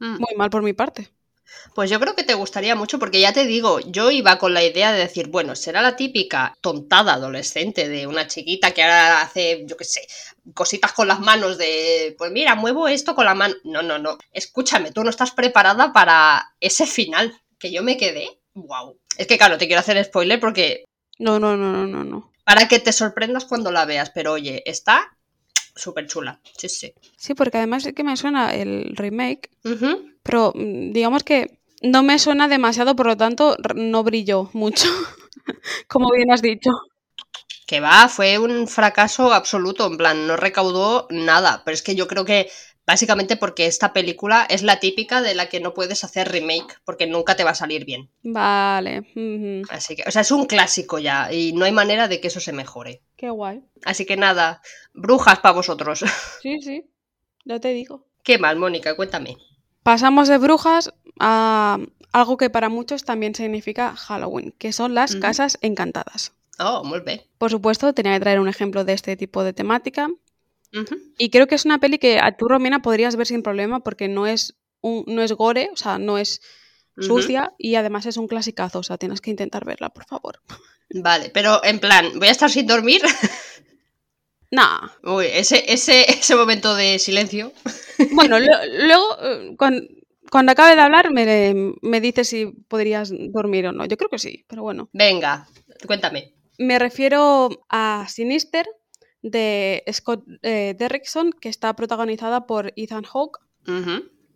[0.00, 0.18] mm.
[0.18, 1.12] muy mal por mi parte.
[1.74, 4.62] Pues yo creo que te gustaría mucho porque ya te digo, yo iba con la
[4.62, 9.64] idea de decir, bueno, será la típica tontada adolescente de una chiquita que ahora hace,
[9.66, 10.06] yo qué sé,
[10.54, 13.54] cositas con las manos de, pues mira, muevo esto con la mano.
[13.64, 14.18] No, no, no.
[14.32, 18.40] Escúchame, tú no estás preparada para ese final que yo me quedé.
[18.54, 18.98] Wow.
[19.16, 20.84] Es que claro, te quiero hacer spoiler porque...
[21.18, 22.32] No, no, no, no, no, no.
[22.44, 25.16] Para que te sorprendas cuando la veas, pero oye, está
[25.74, 26.40] súper chula.
[26.56, 26.94] Sí, sí.
[27.16, 29.50] Sí, porque además es que me suena el remake,
[30.22, 34.88] pero mm, digamos que no me suena demasiado, por lo tanto no brilló mucho,
[35.88, 36.70] como bien has dicho.
[37.66, 42.06] Que va, fue un fracaso absoluto, en plan, no recaudó nada, pero es que yo
[42.06, 42.50] creo que
[42.86, 47.06] Básicamente porque esta película es la típica de la que no puedes hacer remake porque
[47.06, 48.10] nunca te va a salir bien.
[48.22, 49.04] Vale.
[49.70, 52.40] Así que, o sea, es un clásico ya y no hay manera de que eso
[52.40, 53.02] se mejore.
[53.16, 53.62] Qué guay.
[53.84, 56.04] Así que nada, brujas para vosotros.
[56.42, 56.84] Sí, sí,
[57.44, 58.04] ya te digo.
[58.24, 58.96] ¿Qué mal, Mónica?
[58.96, 59.36] Cuéntame.
[59.84, 61.78] Pasamos de brujas a
[62.12, 66.32] algo que para muchos también significa Halloween, que son las casas encantadas.
[66.58, 67.22] Oh, muy bien.
[67.38, 70.08] Por supuesto, tenía que traer un ejemplo de este tipo de temática.
[71.18, 74.08] Y creo que es una peli que a tú, Romina, podrías ver sin problema porque
[74.08, 76.40] no es, un, no es gore, o sea, no es
[76.98, 80.40] sucia y además es un clasicazo, o sea, tienes que intentar verla, por favor.
[80.90, 83.02] Vale, pero en plan, ¿voy a estar sin dormir?
[84.52, 84.86] Nah.
[85.02, 87.52] Uy, ese, ese, ese momento de silencio.
[88.12, 89.82] Bueno, luego, eh, cuando,
[90.30, 93.86] cuando, acabe de hablar, me, me dices si podrías dormir o no.
[93.86, 94.90] Yo creo que sí, pero bueno.
[94.92, 95.46] Venga,
[95.86, 96.34] cuéntame.
[96.58, 98.66] Me refiero a Sinister,
[99.22, 103.38] de Scott eh, Derrickson, que está protagonizada por Ethan Hawke,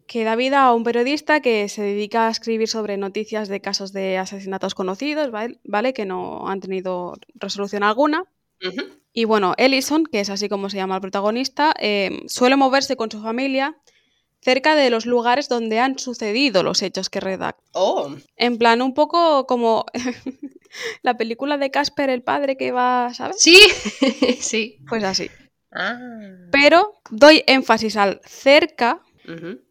[0.07, 3.93] que da vida a un periodista que se dedica a escribir sobre noticias de casos
[3.93, 5.93] de asesinatos conocidos, ¿vale?
[5.93, 8.25] Que no han tenido resolución alguna.
[9.13, 13.11] Y bueno, Ellison, que es así como se llama el protagonista, eh, suele moverse con
[13.11, 13.77] su familia
[14.41, 17.63] cerca de los lugares donde han sucedido los hechos que redacta.
[17.73, 18.15] Oh.
[18.37, 19.87] En plan, un poco como
[21.03, 23.37] la película de Casper el padre que va, ¿sabes?
[23.41, 23.59] Sí,
[24.41, 24.79] sí.
[24.89, 25.31] Pues así.
[25.73, 25.99] Ah.
[26.53, 29.03] Pero doy énfasis al cerca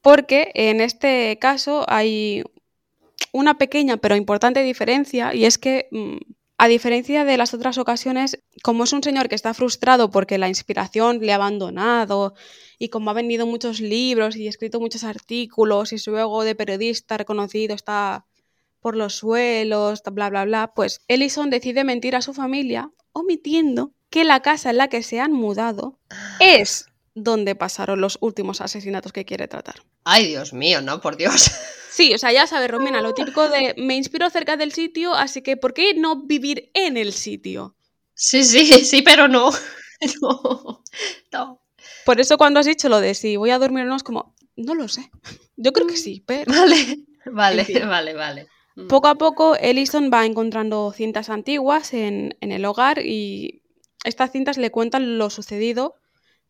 [0.02, 2.44] porque en este caso hay
[3.32, 6.18] una pequeña pero importante diferencia y es que mm,
[6.58, 10.48] a diferencia de las otras ocasiones, como es un señor que está frustrado porque la
[10.48, 12.34] inspiración le ha abandonado
[12.78, 17.18] y como ha vendido muchos libros y escrito muchos artículos y su ego de periodista
[17.18, 18.26] reconocido está
[18.80, 24.24] por los suelos, bla, bla, bla, pues Ellison decide mentir a su familia omitiendo que
[24.24, 26.00] la casa en la que se han mudado
[26.40, 26.86] es
[27.16, 29.82] donde pasaron los últimos asesinatos que quiere tratar.
[30.04, 31.50] Ay, Dios mío, no, por Dios.
[31.90, 35.42] Sí, o sea, ya sabes, Romina, lo típico de me inspiro cerca del sitio, así
[35.42, 37.78] que ¿por qué no vivir en el sitio?
[38.14, 39.52] Sí, sí, sí, pero no.
[41.32, 41.62] No,
[42.06, 44.36] Por eso cuando has dicho lo de si voy a dormir o no, es como,
[44.56, 45.10] no lo sé.
[45.58, 46.52] Yo creo que sí, pero...
[46.52, 48.48] Vale, vale, vale, vale.
[48.76, 48.88] Mm.
[48.88, 53.64] Poco a poco, Ellison va encontrando cintas antiguas en, en el hogar y
[54.04, 55.96] estas cintas le cuentan lo sucedido,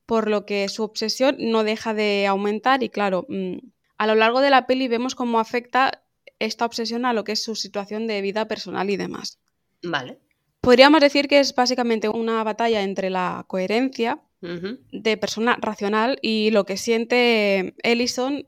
[0.06, 3.58] por lo que su obsesión no deja de aumentar y claro, mm,
[3.98, 6.04] a lo largo de la peli vemos cómo afecta
[6.40, 9.40] esta obsesión a lo que es su situación de vida personal y demás.
[9.82, 10.20] Vale.
[10.62, 16.66] Podríamos decir que es básicamente una batalla entre la coherencia de persona racional y lo
[16.66, 18.46] que siente Ellison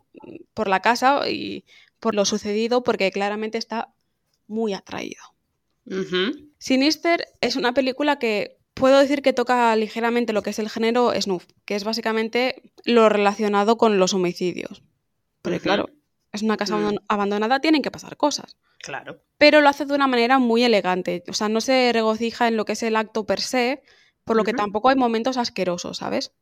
[0.54, 1.65] por la casa y
[2.00, 3.93] por lo sucedido, porque claramente está
[4.47, 5.21] muy atraído.
[6.58, 11.12] Sinister es una película que puedo decir que toca ligeramente lo que es el género
[11.19, 14.84] snuff, que es básicamente lo relacionado con los homicidios.
[15.41, 15.89] Porque claro,
[16.32, 16.97] es una casa mm.
[17.08, 18.58] abandonada, tienen que pasar cosas.
[18.80, 19.21] Claro.
[19.38, 21.23] Pero lo hace de una manera muy elegante.
[21.28, 23.82] O sea, no se regocija en lo que es el acto per se,
[24.27, 26.33] por lo que tampoco hay momentos asquerosos, ¿sabes?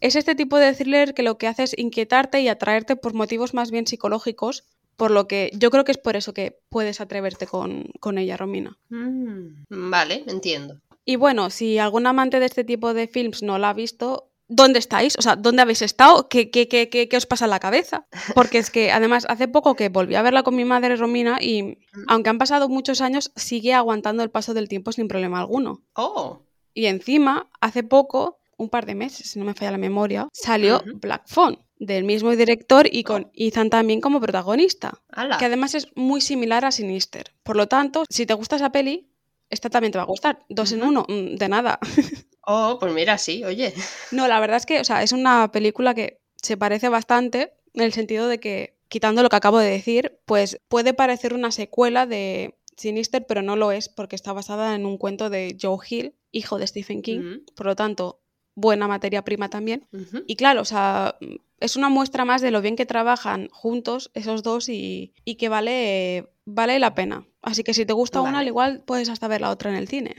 [0.00, 3.54] Es este tipo de thriller que lo que hace es inquietarte y atraerte por motivos
[3.54, 4.64] más bien psicológicos,
[4.96, 8.78] por lo que yo creo que es por eso que puedes atreverte con, ella, Romina.
[8.88, 10.80] Mm, vale, entiendo.
[11.04, 14.78] Y bueno, si algún amante de este tipo de films no la ha visto, ¿dónde
[14.78, 15.16] estáis?
[15.18, 16.28] O sea, ¿dónde habéis estado?
[16.28, 18.06] ¿Qué, qué, qué, qué, os pasa en la cabeza?
[18.34, 21.78] Porque es que además hace poco que volví a verla con mi madre Romina y
[22.06, 25.82] aunque han pasado muchos años, sigue aguantando el paso del tiempo sin problema alguno.
[25.94, 26.40] Oh.
[26.74, 30.82] Y encima, hace poco, un par de meses, si no me falla la memoria, salió
[31.00, 33.30] Black Phone del mismo director y con.
[33.34, 35.00] Ethan también como protagonista.
[35.38, 37.32] Que además es muy similar a Sinister.
[37.42, 39.08] Por lo tanto, si te gusta esa peli,
[39.50, 40.44] esta también te va a gustar.
[40.48, 41.78] Dos en uno, mm, de nada.
[42.46, 43.72] Oh, pues mira, sí, oye.
[44.10, 47.82] No, la verdad es que, o sea, es una película que se parece bastante en
[47.82, 52.04] el sentido de que, quitando lo que acabo de decir, pues puede parecer una secuela
[52.04, 56.14] de Sinister, pero no lo es porque está basada en un cuento de Joe Hill,
[56.34, 57.40] hijo de Stephen King.
[57.54, 58.20] Por lo tanto,
[58.54, 59.86] buena materia prima también.
[60.26, 61.16] Y claro, o sea,
[61.60, 66.28] es una muestra más de lo bien que trabajan juntos esos dos y, que vale,
[66.44, 67.26] vale la pena.
[67.42, 69.88] Así que si te gusta una, al igual puedes hasta ver la otra en el
[69.88, 70.14] cine.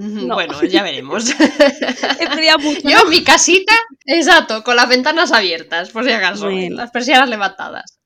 [0.00, 1.24] Bueno, ya veremos.
[2.60, 3.74] mucho, Yo mi casita,
[4.06, 7.98] exacto, con las ventanas abiertas, por si acaso, las persianas levantadas.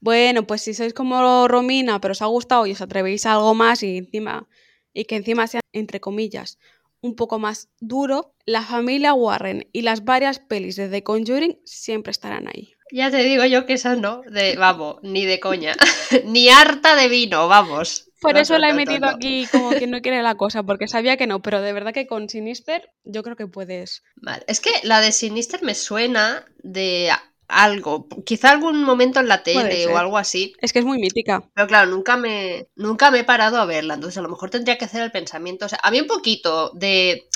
[0.00, 3.54] bueno, pues si sois como Romina, pero os ha gustado y os atrevéis a algo
[3.54, 4.46] más y encima
[4.92, 6.58] y que encima sea entre comillas
[7.02, 12.12] un poco más duro, la familia Warren y las varias pelis de The Conjuring siempre
[12.12, 12.74] estarán ahí.
[12.92, 15.74] Ya te digo yo que esa no, de vamos, ni de coña,
[16.24, 18.08] ni harta de vino, vamos.
[18.20, 21.26] Por eso la he metido aquí como que no quiere la cosa, porque sabía que
[21.26, 24.04] no, pero de verdad que con Sinister yo creo que puedes.
[24.14, 27.10] Vale, es que la de Sinister me suena de
[27.52, 30.54] algo, quizá algún momento en la tele o algo así.
[30.60, 31.42] Es que es muy mítica.
[31.54, 34.78] Pero claro, nunca me, nunca me he parado a verla, entonces a lo mejor tendría
[34.78, 35.66] que hacer el pensamiento.
[35.66, 37.28] O sea, a mí un poquito de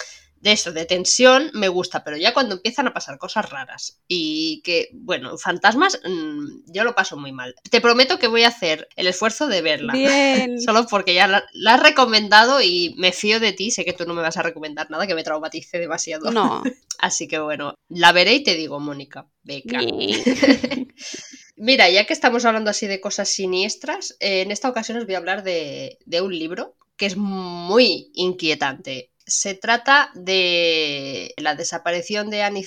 [0.47, 4.63] de eso, de tensión, me gusta, pero ya cuando empiezan a pasar cosas raras y
[4.63, 7.57] que, bueno, fantasmas, mm, yo lo paso muy mal.
[7.69, 9.93] Te prometo que voy a hacer el esfuerzo de verla.
[9.93, 10.61] Bien.
[10.63, 14.15] Solo porque ya la, has recomendado y me fío de ti, sé que tú no
[14.15, 16.31] me vas a recomendar nada que me traumatice demasiado.
[16.31, 16.63] No.
[17.01, 19.81] Así que bueno, la veré y te digo, Mónica, beca.
[21.57, 25.15] Mira, ya que estamos hablando así de cosas siniestras, eh, en esta ocasión os voy
[25.15, 32.31] a hablar de, de un libro que es muy inquietante se trata de la desaparición
[32.31, 32.67] de Annie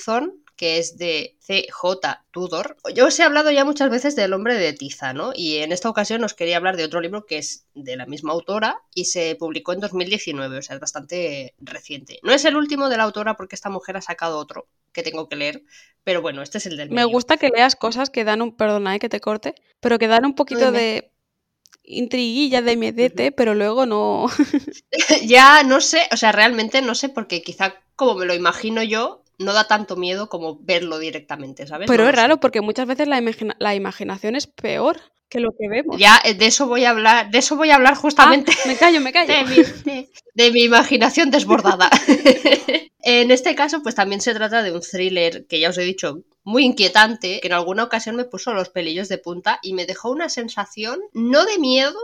[0.59, 2.25] que es de C.J.
[2.31, 2.75] Tudor.
[2.93, 5.31] Yo os he hablado ya muchas veces del hombre de Tiza, ¿no?
[5.33, 8.33] Y en esta ocasión os quería hablar de otro libro que es de la misma
[8.33, 12.19] autora y se publicó en 2019, o sea, es bastante reciente.
[12.23, 15.29] No es el último de la autora porque esta mujer ha sacado otro que tengo
[15.29, 15.63] que leer,
[16.03, 18.97] pero bueno, este es el del Me gusta que leas cosas que dan un, perdona
[18.97, 21.09] eh, que te corte, pero que dan un poquito de
[21.89, 24.27] intriguilla de medete, pero luego no.
[25.25, 29.23] ya no sé, o sea, realmente no sé, porque quizá como me lo imagino yo,
[29.37, 31.91] no da tanto miedo como verlo directamente, ¿sabes?
[31.91, 32.15] Pero No es sé.
[32.15, 35.97] raro porque muchas veces la, imagina- la imaginación es peor que lo que vemos.
[35.97, 38.51] Ya, eh, de eso voy a hablar, de eso voy a hablar Ah, justamente.
[38.65, 39.31] me callo, me callo.
[39.33, 41.89] de, mi, de- de mi imaginación desbordada.
[43.03, 46.23] en este caso, pues también se trata de un thriller que ya os he dicho
[46.43, 50.09] muy inquietante, que en alguna ocasión me puso los pelillos de punta y me dejó
[50.09, 51.97] una sensación no de miedo,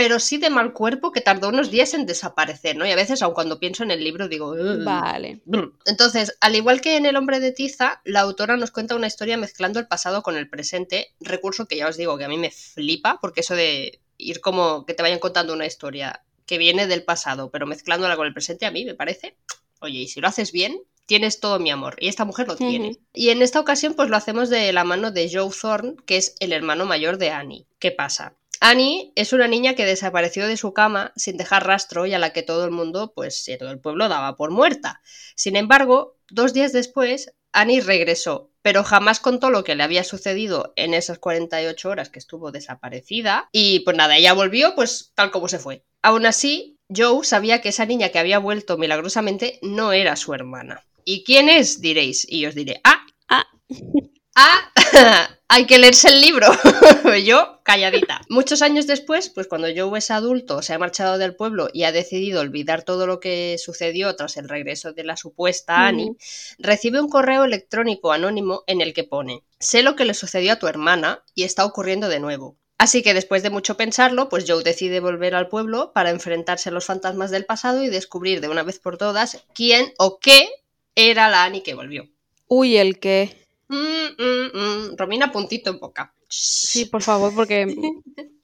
[0.00, 2.86] pero sí de mal cuerpo que tardó unos días en desaparecer, ¿no?
[2.86, 4.56] Y a veces, aun cuando pienso en el libro, digo...
[4.82, 5.42] Vale.
[5.84, 9.36] Entonces, al igual que en El hombre de tiza, la autora nos cuenta una historia
[9.36, 12.50] mezclando el pasado con el presente, recurso que ya os digo que a mí me
[12.50, 17.04] flipa, porque eso de ir como que te vayan contando una historia que viene del
[17.04, 19.36] pasado, pero mezclándola con el presente, a mí me parece,
[19.80, 22.96] oye, y si lo haces bien, tienes todo mi amor, y esta mujer lo tiene.
[23.12, 26.36] Y en esta ocasión, pues lo hacemos de la mano de Joe Thorne, que es
[26.40, 27.66] el hermano mayor de Annie.
[27.78, 28.39] ¿Qué pasa?
[28.60, 32.32] Annie es una niña que desapareció de su cama sin dejar rastro y a la
[32.32, 35.00] que todo el mundo, pues sí, todo el pueblo daba por muerta.
[35.34, 40.72] Sin embargo, dos días después, Annie regresó, pero jamás contó lo que le había sucedido
[40.76, 43.48] en esas 48 horas que estuvo desaparecida.
[43.50, 45.84] Y pues nada, ella volvió pues tal como se fue.
[46.02, 50.84] Aún así, Joe sabía que esa niña que había vuelto milagrosamente no era su hermana.
[51.04, 51.80] ¿Y quién es?
[51.80, 52.26] diréis.
[52.30, 53.46] Y os diré, ah, Ah.
[54.40, 54.70] ah,
[55.48, 56.48] hay que leerse el libro.
[57.24, 58.20] Yo, calladita.
[58.28, 61.92] Muchos años después, pues cuando Joe es adulto, se ha marchado del pueblo y ha
[61.92, 66.16] decidido olvidar todo lo que sucedió tras el regreso de la supuesta Annie,
[66.58, 70.58] recibe un correo electrónico anónimo en el que pone, sé lo que le sucedió a
[70.58, 72.56] tu hermana y está ocurriendo de nuevo.
[72.78, 76.72] Así que después de mucho pensarlo, pues Joe decide volver al pueblo para enfrentarse a
[76.72, 80.48] los fantasmas del pasado y descubrir de una vez por todas quién o qué
[80.94, 82.08] era la Annie que volvió.
[82.48, 83.39] Uy, el que.
[83.70, 84.96] Mm, mm, mm.
[84.96, 86.12] Romina, puntito en boca.
[86.28, 87.66] Sí, por favor, porque.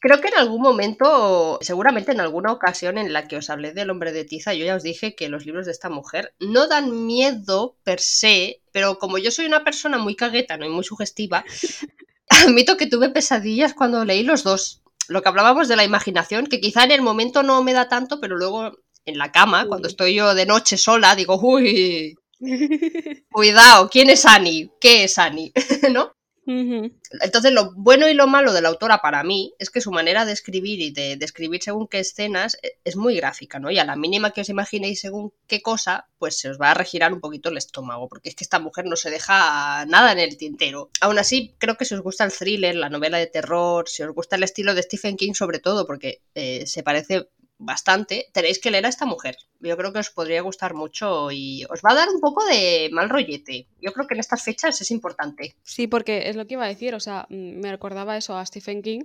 [0.00, 3.88] Creo que en algún momento, seguramente en alguna ocasión en la que os hablé del
[3.88, 7.06] hombre de tiza, yo ya os dije que los libros de esta mujer no dan
[7.06, 10.66] miedo per se, pero como yo soy una persona muy cagueta ¿no?
[10.66, 11.44] y muy sugestiva,
[12.28, 14.82] admito que tuve pesadillas cuando leí los dos.
[15.08, 18.20] Lo que hablábamos de la imaginación, que quizá en el momento no me da tanto,
[18.20, 18.72] pero luego
[19.06, 22.14] en la cama, cuando estoy yo de noche sola, digo, uy,
[23.30, 24.70] cuidado, ¿quién es Annie?
[24.80, 25.52] ¿Qué es Annie?
[25.92, 26.12] ¿No?
[26.46, 30.24] Entonces, lo bueno y lo malo de la autora para mí es que su manera
[30.24, 33.70] de escribir y de describir según qué escenas eh, es muy gráfica, ¿no?
[33.70, 36.74] Y a la mínima que os imaginéis según qué cosa, pues se os va a
[36.74, 40.18] regirar un poquito el estómago, porque es que esta mujer no se deja nada en
[40.18, 40.90] el tintero.
[41.00, 44.12] Aún así, creo que si os gusta el thriller, la novela de terror, si os
[44.12, 47.28] gusta el estilo de Stephen King sobre todo, porque eh, se parece
[47.60, 49.36] bastante, tenéis que leer a esta mujer.
[49.60, 52.88] Yo creo que os podría gustar mucho y os va a dar un poco de
[52.90, 53.68] mal rollete.
[53.80, 55.54] Yo creo que en estas fechas es importante.
[55.62, 58.44] Sí, porque es lo que iba a decir, o sea, mm, me recordaba eso a
[58.46, 59.02] Stephen King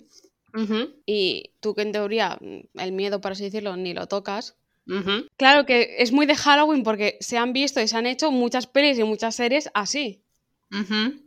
[1.06, 4.56] y tú que en teoría mm, el miedo, por así decirlo, ni lo tocas.
[5.36, 8.68] Claro que es muy de Halloween porque se han visto y se han hecho muchas
[8.68, 10.22] pelis y muchas series así.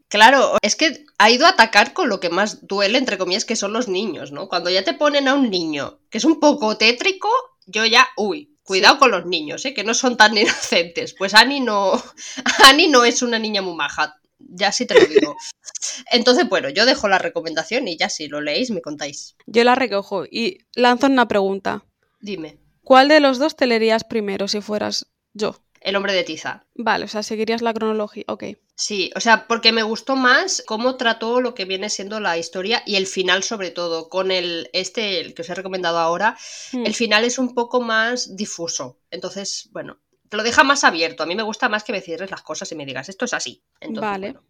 [0.08, 3.56] Claro, es que ha ido a atacar con lo que más duele, entre comillas, que
[3.56, 4.48] son los niños, ¿no?
[4.48, 7.28] Cuando ya te ponen a un niño que es un poco tétrico,
[7.66, 9.74] yo ya, uy, cuidado con los niños, ¿eh?
[9.74, 11.14] Que no son tan inocentes.
[11.16, 11.92] Pues Annie no,
[12.64, 15.36] Annie no es una niña muy maja, ya sí te lo digo.
[16.10, 19.36] Entonces, bueno, yo dejo la recomendación y ya si lo leéis me contáis.
[19.46, 21.84] Yo la recojo y lanzo una pregunta.
[22.20, 25.60] Dime, ¿Cuál de los dos te leerías primero si fueras yo?
[25.80, 26.64] El hombre de tiza.
[26.74, 28.24] Vale, o sea, seguirías la cronología.
[28.28, 28.44] Ok.
[28.74, 32.82] Sí, o sea, porque me gustó más cómo trató lo que viene siendo la historia
[32.86, 36.36] y el final sobre todo, con el este, el que os he recomendado ahora,
[36.72, 36.86] Mm.
[36.86, 39.00] el final es un poco más difuso.
[39.10, 41.22] Entonces, bueno, te lo deja más abierto.
[41.22, 43.34] A mí me gusta más que me cierres las cosas y me digas, esto es
[43.34, 43.62] así.
[43.80, 44.32] Entonces, Vale.
[44.32, 44.46] bueno,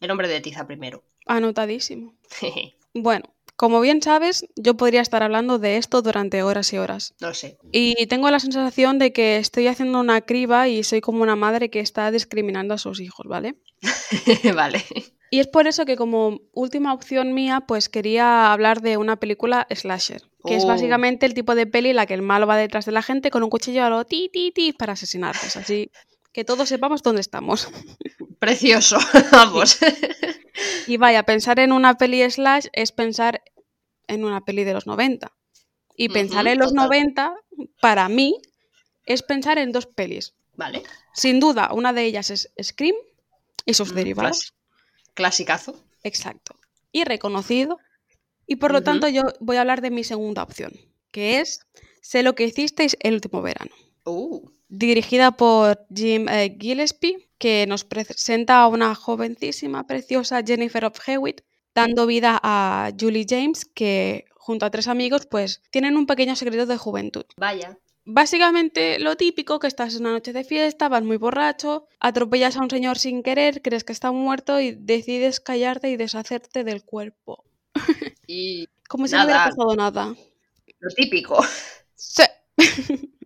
[0.00, 1.04] el hombre de tiza primero.
[1.26, 2.14] Anotadísimo.
[2.92, 7.14] Bueno, como bien sabes, yo podría estar hablando de esto durante horas y horas.
[7.20, 7.58] no sé.
[7.70, 11.68] Y tengo la sensación de que estoy haciendo una criba y soy como una madre
[11.68, 13.56] que está discriminando a sus hijos, ¿vale?
[14.56, 14.82] vale.
[15.30, 19.66] Y es por eso que como última opción mía, pues quería hablar de una película
[19.70, 20.68] slasher, que es Oh.
[20.68, 23.30] básicamente el tipo de peli en la que el malo va detrás de la gente
[23.30, 25.90] con un cuchillo a lo ti ti ti para asesinarlos, así
[26.32, 27.68] que todos sepamos dónde estamos.
[28.40, 28.98] Precioso.
[29.32, 29.78] Vamos.
[30.88, 33.42] Y vaya, pensar en una peli slash es pensar
[34.08, 35.30] en una peli de los 90.
[35.96, 36.86] Y pensar en los total.
[36.86, 37.34] 90,
[37.80, 38.40] para mí,
[39.06, 40.34] es pensar en dos pelis.
[40.56, 40.82] vale.
[41.14, 42.94] Sin duda, una de ellas es Scream
[43.66, 44.38] y sus Mm, derivados.
[44.38, 44.54] clas-
[45.14, 45.84] Clasicazo.
[46.02, 46.56] Exacto.
[46.92, 47.78] Y reconocido.
[48.46, 50.72] Y por lo tanto, yo voy a hablar de mi segunda opción,
[51.12, 51.60] que es
[52.02, 53.72] Sé lo que hicisteis el último verano.
[54.04, 60.96] Uh, Dirigida por Jim eh, Gillespie, que nos presenta a una jovencísima, preciosa Jennifer of
[61.06, 61.40] Hewitt,
[61.74, 66.66] dando vida a Julie James, que junto a tres amigos, pues tienen un pequeño secreto
[66.66, 67.24] de juventud.
[67.36, 67.78] vaya.
[68.04, 72.60] básicamente lo típico, que estás en una noche de fiesta, vas muy borracho, atropellas a
[72.62, 77.44] un señor sin querer, crees que está muerto y decides callarte y deshacerte del cuerpo.
[78.26, 80.14] Y Como si no hubiera pasado nada.
[80.78, 81.42] lo típico.
[81.96, 82.22] Sí.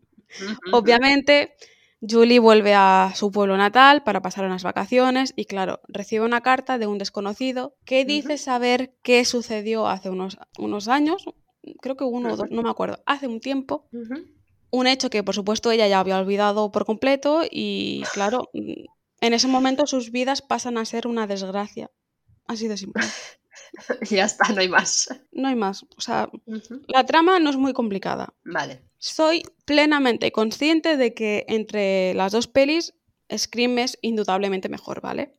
[0.72, 1.55] Obviamente,
[2.01, 6.78] Julie vuelve a su pueblo natal para pasar unas vacaciones y claro, recibe una carta
[6.78, 11.24] de un desconocido que dice saber qué sucedió hace unos, unos años,
[11.80, 13.89] creo que uno o dos, no me acuerdo, hace un tiempo,
[14.70, 19.49] un hecho que por supuesto ella ya había olvidado por completo y claro, en ese
[19.49, 21.91] momento sus vidas pasan a ser una desgracia.
[22.47, 23.03] Así de simple.
[24.11, 25.09] Ya está, no hay más.
[25.33, 25.85] No hay más.
[25.97, 26.29] O sea,
[26.87, 28.33] la trama no es muy complicada.
[28.45, 28.83] Vale.
[28.99, 32.95] Soy plenamente consciente de que entre las dos pelis,
[33.37, 35.33] Scream es indudablemente mejor, ¿vale?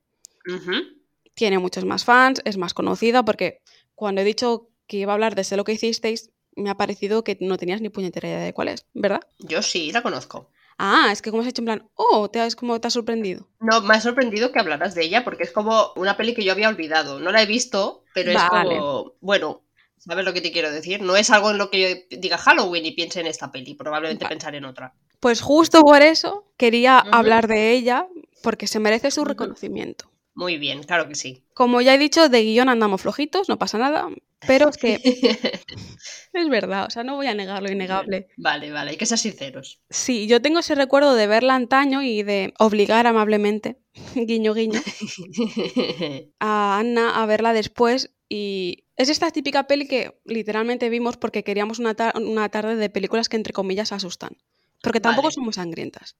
[1.33, 3.61] Tiene muchos más fans, es más conocida, porque
[3.95, 7.23] cuando he dicho que iba a hablar de Sé lo que hicisteis, me ha parecido
[7.23, 9.21] que no tenías ni puñetera idea de cuál es, ¿verdad?
[9.39, 10.51] Yo sí, la conozco.
[10.77, 13.47] Ah, es que como has hecho en plan, oh, te has, como te has sorprendido.
[13.59, 16.51] No, me ha sorprendido que hablaras de ella porque es como una peli que yo
[16.51, 17.19] había olvidado.
[17.19, 19.63] No la he visto, pero es como, bueno,
[19.97, 21.01] ¿sabes lo que te quiero decir?
[21.01, 24.25] No es algo en lo que yo diga Halloween y piense en esta peli, probablemente
[24.25, 24.35] Vale.
[24.35, 24.93] pensaré en otra.
[25.19, 28.07] Pues justo por eso quería hablar de ella,
[28.43, 30.11] porque se merece su reconocimiento.
[30.35, 31.45] Muy bien, claro que sí.
[31.53, 34.09] Como ya he dicho, de guion andamos flojitos, no pasa nada,
[34.47, 34.99] pero es que
[36.33, 38.27] es verdad, o sea, no voy a negar lo innegable.
[38.37, 39.81] vale, vale, hay que ser sinceros.
[39.89, 43.77] Sí, yo tengo ese recuerdo de verla antaño y de obligar amablemente,
[44.15, 44.81] guiño guiño,
[46.39, 51.79] a Anna a verla después y es esta típica peli que literalmente vimos porque queríamos
[51.79, 54.37] una, tar- una tarde de películas que entre comillas asustan,
[54.81, 55.41] porque tampoco Vale.
[55.45, 56.15] muy sangrientas.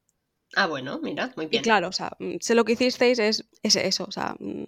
[0.56, 1.64] ah, bueno, mira, muy Y bien.
[1.64, 4.64] claro, o sea, mm, sé lo que hicisteis es, es eso, o sea, mm.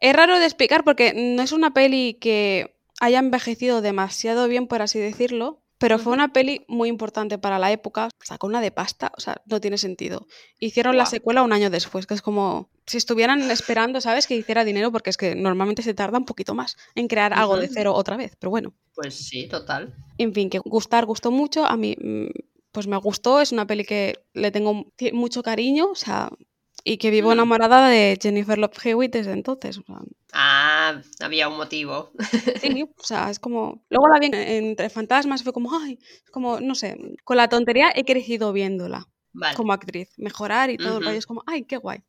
[0.00, 4.82] Es raro de explicar porque no es una peli que haya envejecido demasiado bien, por
[4.82, 8.08] así decirlo, pero fue una peli muy importante para la época.
[8.22, 10.26] Sacó una de pasta, o sea, no tiene sentido.
[10.58, 14.26] Hicieron la secuela un año después, que es como si estuvieran esperando, ¿sabes?
[14.26, 17.58] Que hiciera dinero, porque es que normalmente se tarda un poquito más en crear algo
[17.58, 18.36] de cero otra vez.
[18.38, 19.94] Pero bueno, Pues sí, total.
[20.16, 21.66] en fin, que gustar gustó mucho.
[21.66, 22.28] A mí, mm,
[22.72, 23.42] pues me gustó.
[23.42, 26.30] Es una peli que le tengo mucho cariño, o sea,
[26.88, 27.32] y que vivo Mm.
[27.32, 29.78] enamorada de Jennifer Love Hewitt desde entonces.
[29.78, 29.96] o sea,
[30.32, 32.12] Ah, había un motivo.
[32.62, 33.84] Sí, o sea, es como.
[33.90, 35.98] Luego la vi en- entre fantasmas, fue como, ay,
[36.30, 39.56] como, no sé, con la tontería he crecido viéndola Vale.
[39.56, 40.10] como actriz.
[40.16, 41.04] Mejorar y todo el Ujú.
[41.06, 42.02] rollo es como, ay, qué guay.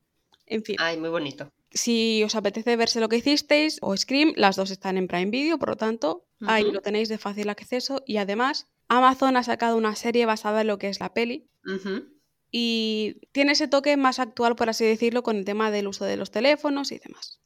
[0.46, 1.52] En fin, Ay, muy bonito.
[1.72, 5.58] si os apetece verse lo que hicisteis o Scream, las dos están en Prime Video,
[5.58, 8.02] por lo tanto, ahí lo tenéis de fácil acceso.
[8.06, 11.50] Y además, Amazon ha sacado una serie basada en lo que es la peli.
[11.66, 12.06] Ujú.
[12.52, 16.18] Y tiene ese toque más actual, por así decirlo, con el tema del uso de
[16.18, 17.40] los teléfonos y demás.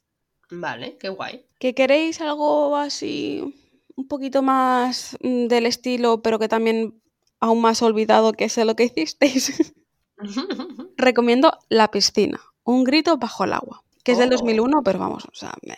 [0.50, 1.46] Vale, qué guay.
[1.58, 3.54] ¿Que queréis algo así
[3.96, 7.00] un poquito más mm, del estilo, pero que también
[7.40, 9.72] aún más olvidado que sé lo que hicisteis?
[10.96, 14.36] Recomiendo La piscina, un grito bajo el agua, que es del Oh.
[14.36, 15.76] 2001, pero vamos, o sea, me,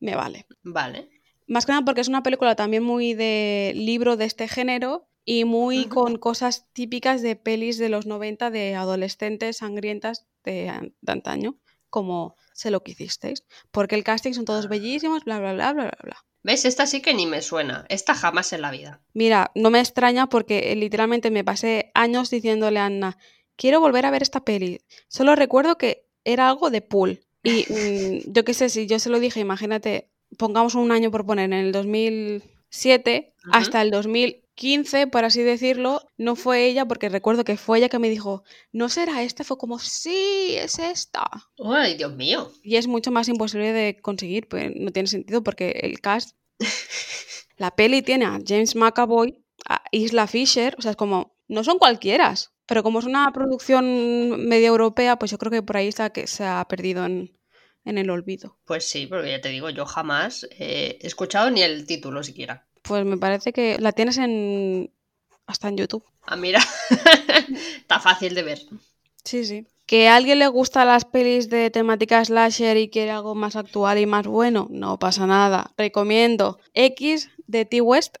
[0.00, 0.46] me vale.
[0.62, 1.08] vale.
[1.48, 5.44] Más que nada porque es una película también muy de libro de este género y
[5.44, 11.12] muy con cosas típicas de pelis de los 90 de adolescentes sangrientas de, an- de
[11.12, 11.58] antaño,
[11.90, 13.44] como sé lo que hicisteis.
[13.70, 16.24] Porque el casting son todos bellísimos, bla, bla, bla, bla, bla, bla.
[16.44, 16.64] ¿Ves?
[16.64, 17.84] Esta sí que ni me suena.
[17.88, 19.02] Esta jamás en la vida.
[19.14, 23.18] Mira, no me extraña porque eh, literalmente me pasé años diciéndole a Anna,
[23.56, 24.80] quiero volver a ver esta peli.
[25.08, 27.20] Solo recuerdo que era algo de pool.
[27.42, 30.08] Y mm, yo qué sé, si yo se lo dije, imagínate,
[30.38, 33.50] pongamos un año por poner, en el 2007 Ujú.
[33.52, 33.90] hasta el
[34.56, 38.42] 2015, por así decirlo, no fue ella porque recuerdo que fue ella que me dijo,
[38.72, 39.44] ¿no será esta?
[39.44, 41.28] Fue como, sí, es esta.
[41.62, 42.50] Ay, Dios mío.
[42.62, 46.36] Y es mucho más imposible de conseguir, pues no tiene sentido porque el cast
[47.58, 51.78] la peli tiene a James McAvoy, a Isla Fisher, o sea, es como, no son
[51.78, 56.10] cualquieras, pero como es una producción medio europea, pues yo creo que por ahí está
[56.10, 57.38] que se ha perdido en,
[57.84, 58.58] en el olvido.
[58.64, 62.65] Pues sí, porque ya te digo, yo jamás eh, he escuchado ni el título siquiera.
[62.86, 64.90] Pues me parece que la tienes en
[65.46, 66.04] hasta en YouTube.
[66.26, 66.60] Ah, mira.
[67.78, 68.60] Está fácil de ver.
[69.24, 69.66] Sí, sí.
[69.86, 73.98] Que a alguien le gustan las pelis de temática slasher y quiere algo más actual
[73.98, 75.72] y más bueno, no pasa nada.
[75.76, 78.16] Recomiendo X de T-West,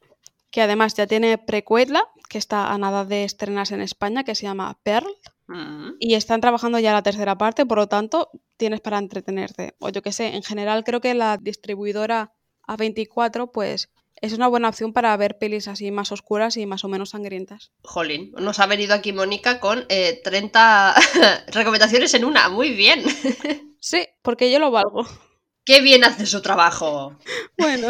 [0.50, 4.44] que además ya tiene precuela, que está a nada de estrenarse en España, que se
[4.44, 5.10] llama Pearl.
[5.48, 5.94] Mm.
[5.98, 9.74] Y están trabajando ya la tercera parte, por lo tanto, tienes para entretenerte.
[9.80, 12.32] O yo qué sé, en general creo que la distribuidora
[12.68, 13.90] A24, pues
[14.20, 17.72] es una buena opción para ver pelis así más oscuras y más o menos sangrientas.
[17.82, 20.94] Jolín, nos ha venido aquí Mónica con eh, 30
[21.52, 22.48] recomendaciones en una.
[22.48, 23.02] Muy bien.
[23.78, 25.06] Sí, porque yo lo valgo.
[25.64, 27.16] qué bien hace su trabajo.
[27.56, 27.88] Bueno.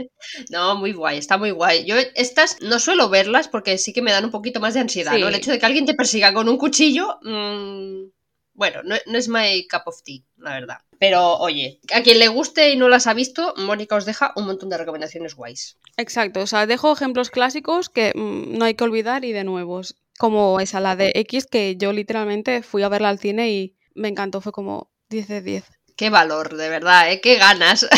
[0.50, 1.86] no, muy guay, está muy guay.
[1.86, 5.16] Yo estas no suelo verlas porque sí que me dan un poquito más de ansiedad,
[5.16, 5.28] ¿no?
[5.28, 8.10] El hecho de que alguien te persiga con un cuchillo, mmm,
[8.58, 10.78] bueno, no, es my cup of tea, la verdad.
[10.98, 14.46] Pero oye, a quien le guste y no las ha visto, Mónica os deja un
[14.46, 15.78] montón de recomendaciones guays.
[15.96, 19.94] Exacto, o sea, dejo ejemplos clásicos que mm, no hay que olvidar y de nuevos.
[20.18, 24.08] Como esa, la de X, que yo literalmente fui a verla al cine y me
[24.08, 25.64] encantó, fue como 10 de 10.
[25.94, 27.20] Qué valor, de verdad, ¿eh?
[27.20, 27.88] Qué ganas.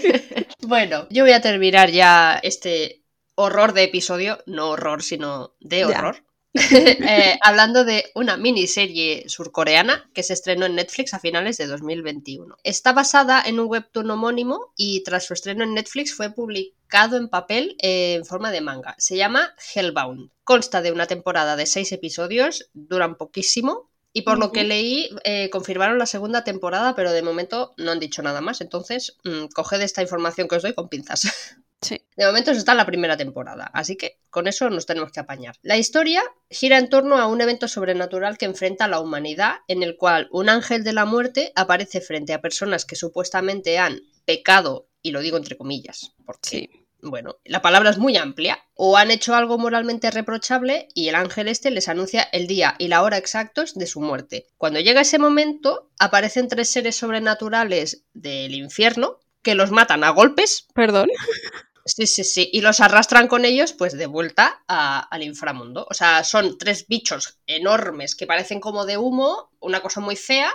[0.60, 3.02] bueno, yo voy a terminar ya este
[3.34, 6.22] horror de episodio, no horror, sino de horror.
[7.14, 12.56] Eh, hablando de una miniserie surcoreana que se estrenó en Netflix a finales de 2021.
[12.62, 17.28] Está basada en un webtoon homónimo y tras su estreno en Netflix fue publicado en
[17.28, 18.94] papel en forma de manga.
[18.98, 20.30] Se llama Hellbound.
[20.44, 23.90] Consta de una temporada de seis episodios, duran poquísimo.
[24.14, 27.98] Y por lo que leí, eh, confirmaron la segunda temporada, pero de momento no han
[27.98, 28.60] dicho nada más.
[28.60, 31.22] Entonces, mm, coged esta información que os doy con pinzas.
[31.90, 35.56] De momento está en la primera temporada, así que con eso nos tenemos que apañar.
[35.62, 39.82] La historia gira en torno a un evento sobrenatural que enfrenta a la humanidad, en
[39.82, 44.88] el cual un ángel de la muerte aparece frente a personas que supuestamente han pecado,
[45.02, 46.70] y lo digo entre comillas, porque
[47.02, 51.48] bueno, la palabra es muy amplia, o han hecho algo moralmente reprochable y el ángel
[51.48, 54.46] este les anuncia el día y la hora exactos de su muerte.
[54.56, 60.68] Cuando llega ese momento, aparecen tres seres sobrenaturales del infierno que los matan a golpes.
[60.74, 61.08] Perdón.
[61.84, 62.48] Sí, sí, sí.
[62.52, 65.86] Y los arrastran con ellos, pues de vuelta al inframundo.
[65.90, 70.52] O sea, son tres bichos enormes que parecen como de humo, una cosa muy fea.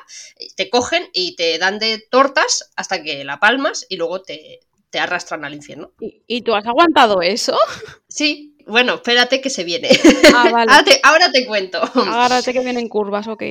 [0.55, 4.99] Te cogen y te dan de tortas hasta que la palmas y luego te, te
[4.99, 5.91] arrastran al infierno.
[5.99, 7.57] ¿Y, tú has aguantado eso?
[8.07, 8.53] Sí.
[8.65, 9.89] Bueno, espérate que se viene.
[10.36, 10.71] Ah, vale.
[10.73, 11.82] ahora, te, ahora te cuento.
[11.82, 13.43] Agárrate que vienen curvas, ok.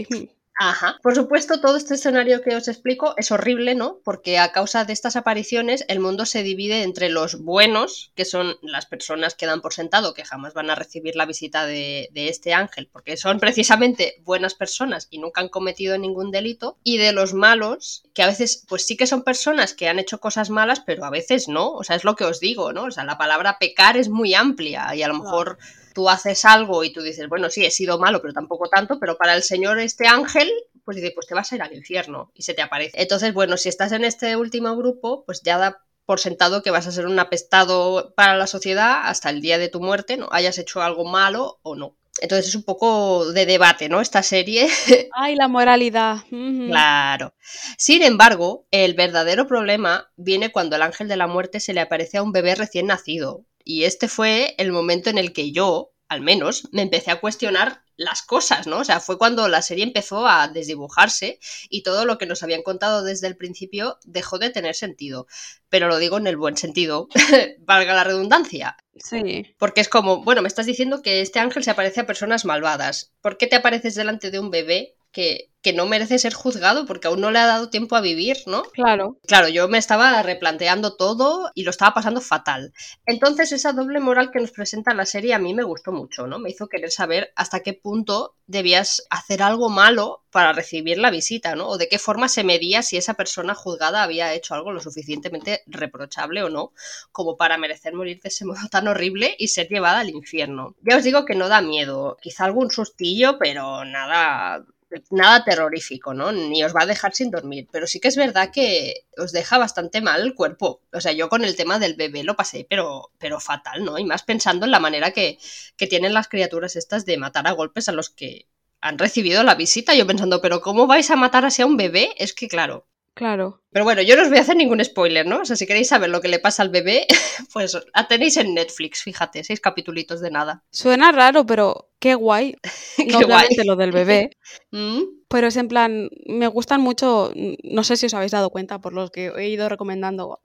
[0.59, 0.99] Ajá.
[1.03, 4.01] Por supuesto, todo este escenario que os explico es horrible, ¿no?
[4.03, 8.57] Porque a causa de estas apariciones, el mundo se divide entre los buenos, que son
[8.63, 12.55] las personas que dan por sentado que jamás van a recibir la visita de, este
[12.55, 17.35] ángel, porque son precisamente buenas personas y nunca han cometido ningún delito, y de los
[17.35, 21.05] malos, que a veces, pues sí que son personas que han hecho cosas malas, pero
[21.05, 21.73] a veces no.
[21.73, 22.85] O sea, es lo que os digo, ¿no?
[22.85, 25.59] O sea, la palabra pecar es muy amplia y a lo mejor
[25.97, 29.17] tú haces algo y tú dices, bueno, sí, he sido malo, pero tampoco tanto, pero
[29.17, 30.53] para el señor este ángel,
[30.85, 33.01] pues dice, pues te vas a ir al infierno y se te aparece.
[33.01, 36.87] Entonces, bueno, si estás en este último grupo, pues ya da por sentado que vas
[36.87, 40.59] a ser un apestado para la sociedad hasta el día de tu muerte, no hayas
[40.59, 41.97] hecho algo malo o no.
[42.21, 44.01] Entonces es un poco de debate, ¿no?
[44.01, 44.69] Esta serie.
[45.13, 46.19] Ay, la moralidad.
[46.29, 47.35] Claro.
[47.77, 52.19] Sin embargo, el verdadero problema viene cuando el ángel de la muerte se le aparece
[52.19, 56.21] a un bebé recién nacido, y este fue el momento en el que yo, al
[56.21, 58.79] menos, me empecé a cuestionar las cosas, ¿no?
[58.79, 61.39] O sea, fue cuando la serie empezó a desdibujarse
[61.69, 65.27] y todo lo que nos habían contado desde el principio dejó de tener sentido.
[65.69, 67.09] Pero lo digo en el buen sentido,
[67.61, 68.77] valga la redundancia.
[68.97, 69.55] Sí.
[69.59, 73.15] Porque es como, bueno, me estás diciendo que este ángel se aparece a personas malvadas.
[73.21, 77.21] ¿Por qué te apareces delante de un bebé que, no merece ser juzgado porque aún
[77.21, 78.63] no le ha dado tiempo a vivir, ¿no?
[78.63, 79.19] Claro.
[79.27, 82.73] Claro, yo me estaba replanteando todo y lo estaba pasando fatal.
[83.05, 86.39] Entonces esa doble moral que nos presenta la serie a mí me gustó mucho, ¿no?
[86.39, 91.57] Me hizo querer saber hasta qué punto debías hacer algo malo para recibir la visita,
[91.57, 91.67] ¿no?
[91.67, 95.65] O de qué forma se medía si esa persona juzgada había hecho algo lo suficientemente
[95.67, 96.71] reprochable o no,
[97.11, 100.77] como para merecer morir de ese modo tan horrible y ser llevada al infierno.
[100.83, 104.65] Ya os digo que no da miedo, quizá algún sustillo, pero nada
[105.11, 106.33] nada terrorífico, ¿no?
[106.33, 109.59] Ni os va a dejar sin dormir, pero sí que es verdad que os deja
[109.59, 110.83] bastante mal el cuerpo.
[110.93, 113.99] O sea, yo con el tema del bebé lo pasé, pero, pero fatal, ¿no?
[113.99, 115.39] Y más pensando en la manera que,
[115.77, 118.49] que tienen las criaturas estas de matar a golpes a los que
[118.81, 119.95] han recibido la visita.
[119.95, 122.15] Yo pensando, pero ¿cómo vais a matar así a un bebé?
[122.19, 122.87] Es que claro,
[123.17, 123.63] Claro.
[123.71, 125.41] Pero bueno, yo no os voy a hacer ningún spoiler, ¿no?
[125.41, 127.07] O sea, si queréis saber lo que le pasa al bebé,
[127.55, 130.63] pues la tenéis en Netflix, fíjate, seis capitulitos de nada.
[130.71, 132.57] Suena raro, pero qué guay.
[132.99, 134.37] qué obviamente lo del bebé.
[134.71, 135.01] ¿Mm?
[135.29, 138.93] Pero es en plan, me gustan mucho, no sé si os habéis dado cuenta por
[138.93, 140.43] los que he ido recomendando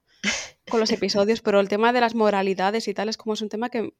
[0.69, 3.49] con los episodios, pero el tema de las moralidades y tal es como es un
[3.49, 3.93] tema que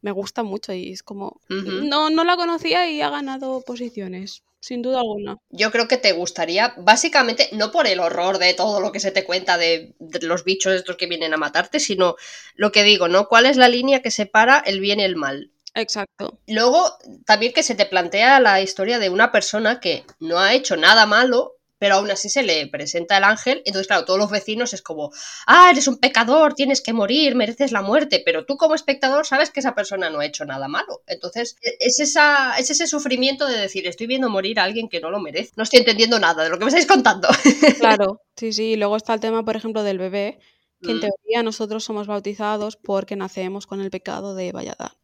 [0.00, 4.80] me gusta mucho y es como, no, no la conocía y ha ganado posiciones sin
[4.80, 5.36] duda alguna.
[5.50, 9.10] Yo creo que te gustaría, básicamente, no por el horror de todo lo que se
[9.10, 12.16] te cuenta de, los bichos estos que vienen a matarte, sino
[12.54, 13.28] lo que digo, ¿no?
[13.28, 15.52] ¿Cuál es la línea que separa el bien y el mal?
[15.74, 16.40] Exacto.
[16.46, 16.96] Luego,
[17.26, 21.04] también que se te plantea la historia de una persona que no ha hecho nada
[21.04, 24.80] malo, pero aún así se le presenta el ángel, entonces claro, todos los vecinos es
[24.80, 25.12] como,
[25.46, 29.50] ah, eres un pecador, tienes que morir, mereces la muerte, pero tú como espectador sabes
[29.50, 31.02] que esa persona no ha hecho nada malo.
[31.06, 34.98] Entonces e, es, esa, es ese sufrimiento de decir, estoy viendo morir a alguien que
[34.98, 35.52] no lo merece.
[35.56, 37.28] No estoy entendiendo nada de lo que me estáis contando.
[37.78, 40.38] Claro, sí, sí, y luego está el tema, por ejemplo, del bebé,
[40.80, 41.00] que en mm.
[41.00, 44.96] teoría nosotros somos bautizados porque nacemos con el pecado de Vallada.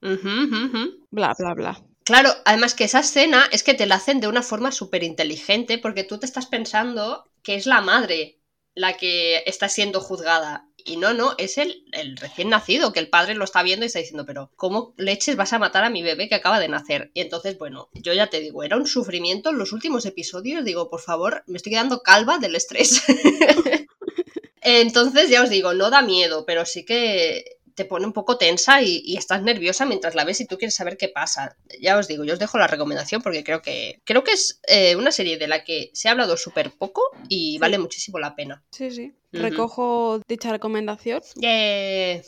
[1.11, 1.90] Bla, bla, bla.
[2.11, 5.79] Claro, además que esa escena es que te la hacen de una forma súper inteligente
[5.79, 8.41] porque tú te estás pensando que es la madre
[8.75, 10.67] la que está siendo juzgada.
[10.77, 13.87] Y no, no, es el, el, recién nacido, que el padre lo está viendo y
[13.87, 17.13] está diciendo, pero ¿cómo leches vas a matar a mi bebé que acaba de nacer?
[17.15, 20.91] Y entonces, bueno, yo ya te digo, era un sufrimiento en los últimos episodios, digo,
[20.91, 23.05] por favor, me estoy quedando calva del estrés.
[24.63, 28.83] entonces, ya os digo, no da miedo, pero sí que te pone un poco tensa
[28.83, 31.57] y, estás nerviosa mientras la ves y tú quieres saber qué pasa.
[31.81, 34.97] Ya os digo, yo os dejo la recomendación porque creo que creo que es eh,
[34.97, 37.01] una serie de la que se ha hablado súper poco
[37.31, 38.63] y vale muchísimo la pena.
[38.71, 39.15] Sí, sí.
[39.33, 41.23] Recojo dicha recomendación.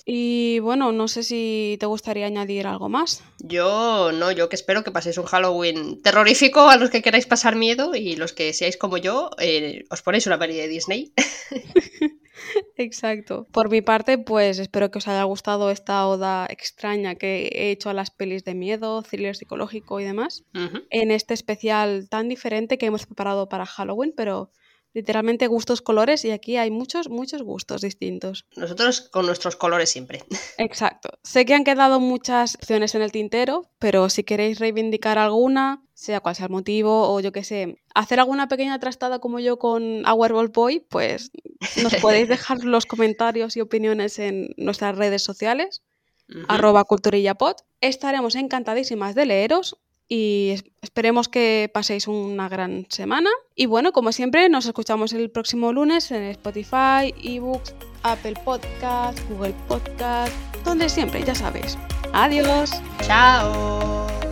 [0.07, 3.23] Y bueno, no sé si te gustaría añadir algo más.
[3.41, 7.57] Yo no, yo que espero que paséis un Halloween terrorífico a los que queráis pasar
[7.57, 11.13] miedo y los que seáis como yo, eh, os ponéis una peli de Disney.
[12.77, 13.47] Exacto.
[13.53, 17.91] Por mi parte, pues espero que os haya gustado esta oda extraña que he hecho
[17.91, 20.45] a las pelis de miedo, thriller psicológico y demás.
[20.91, 24.51] En este especial tan diferente que hemos preparado para Halloween, pero
[24.95, 28.47] literalmente gustos colores y aquí hay muchos, muchos gustos distintos.
[28.57, 30.23] Nosotros con nuestros colores siempre.
[30.59, 31.11] Exacto.
[31.23, 36.21] Sé que han quedado muchas opciones en el tintero, pero si queréis reivindicar alguna, sea
[36.21, 40.07] cual sea el motivo, o yo qué sé, hacer alguna pequeña trastada como yo con
[40.07, 41.31] Our Boy, pues
[41.83, 45.83] nos podéis dejar los comentarios y opiniones en nuestras redes sociales,
[46.49, 47.57] arroba culturillapod.
[47.81, 49.77] Estaremos encantadísimas de leeros
[50.15, 53.31] y esperemos que paséis una gran semana.
[53.55, 59.55] Y bueno, como siempre, nos escuchamos el próximo lunes en Spotify, eBooks, Apple Podcast, Google
[59.69, 60.35] Podcast,
[60.67, 61.79] donde siempre, ya sabéis.
[62.13, 62.73] Adiós.
[63.07, 64.32] Chao.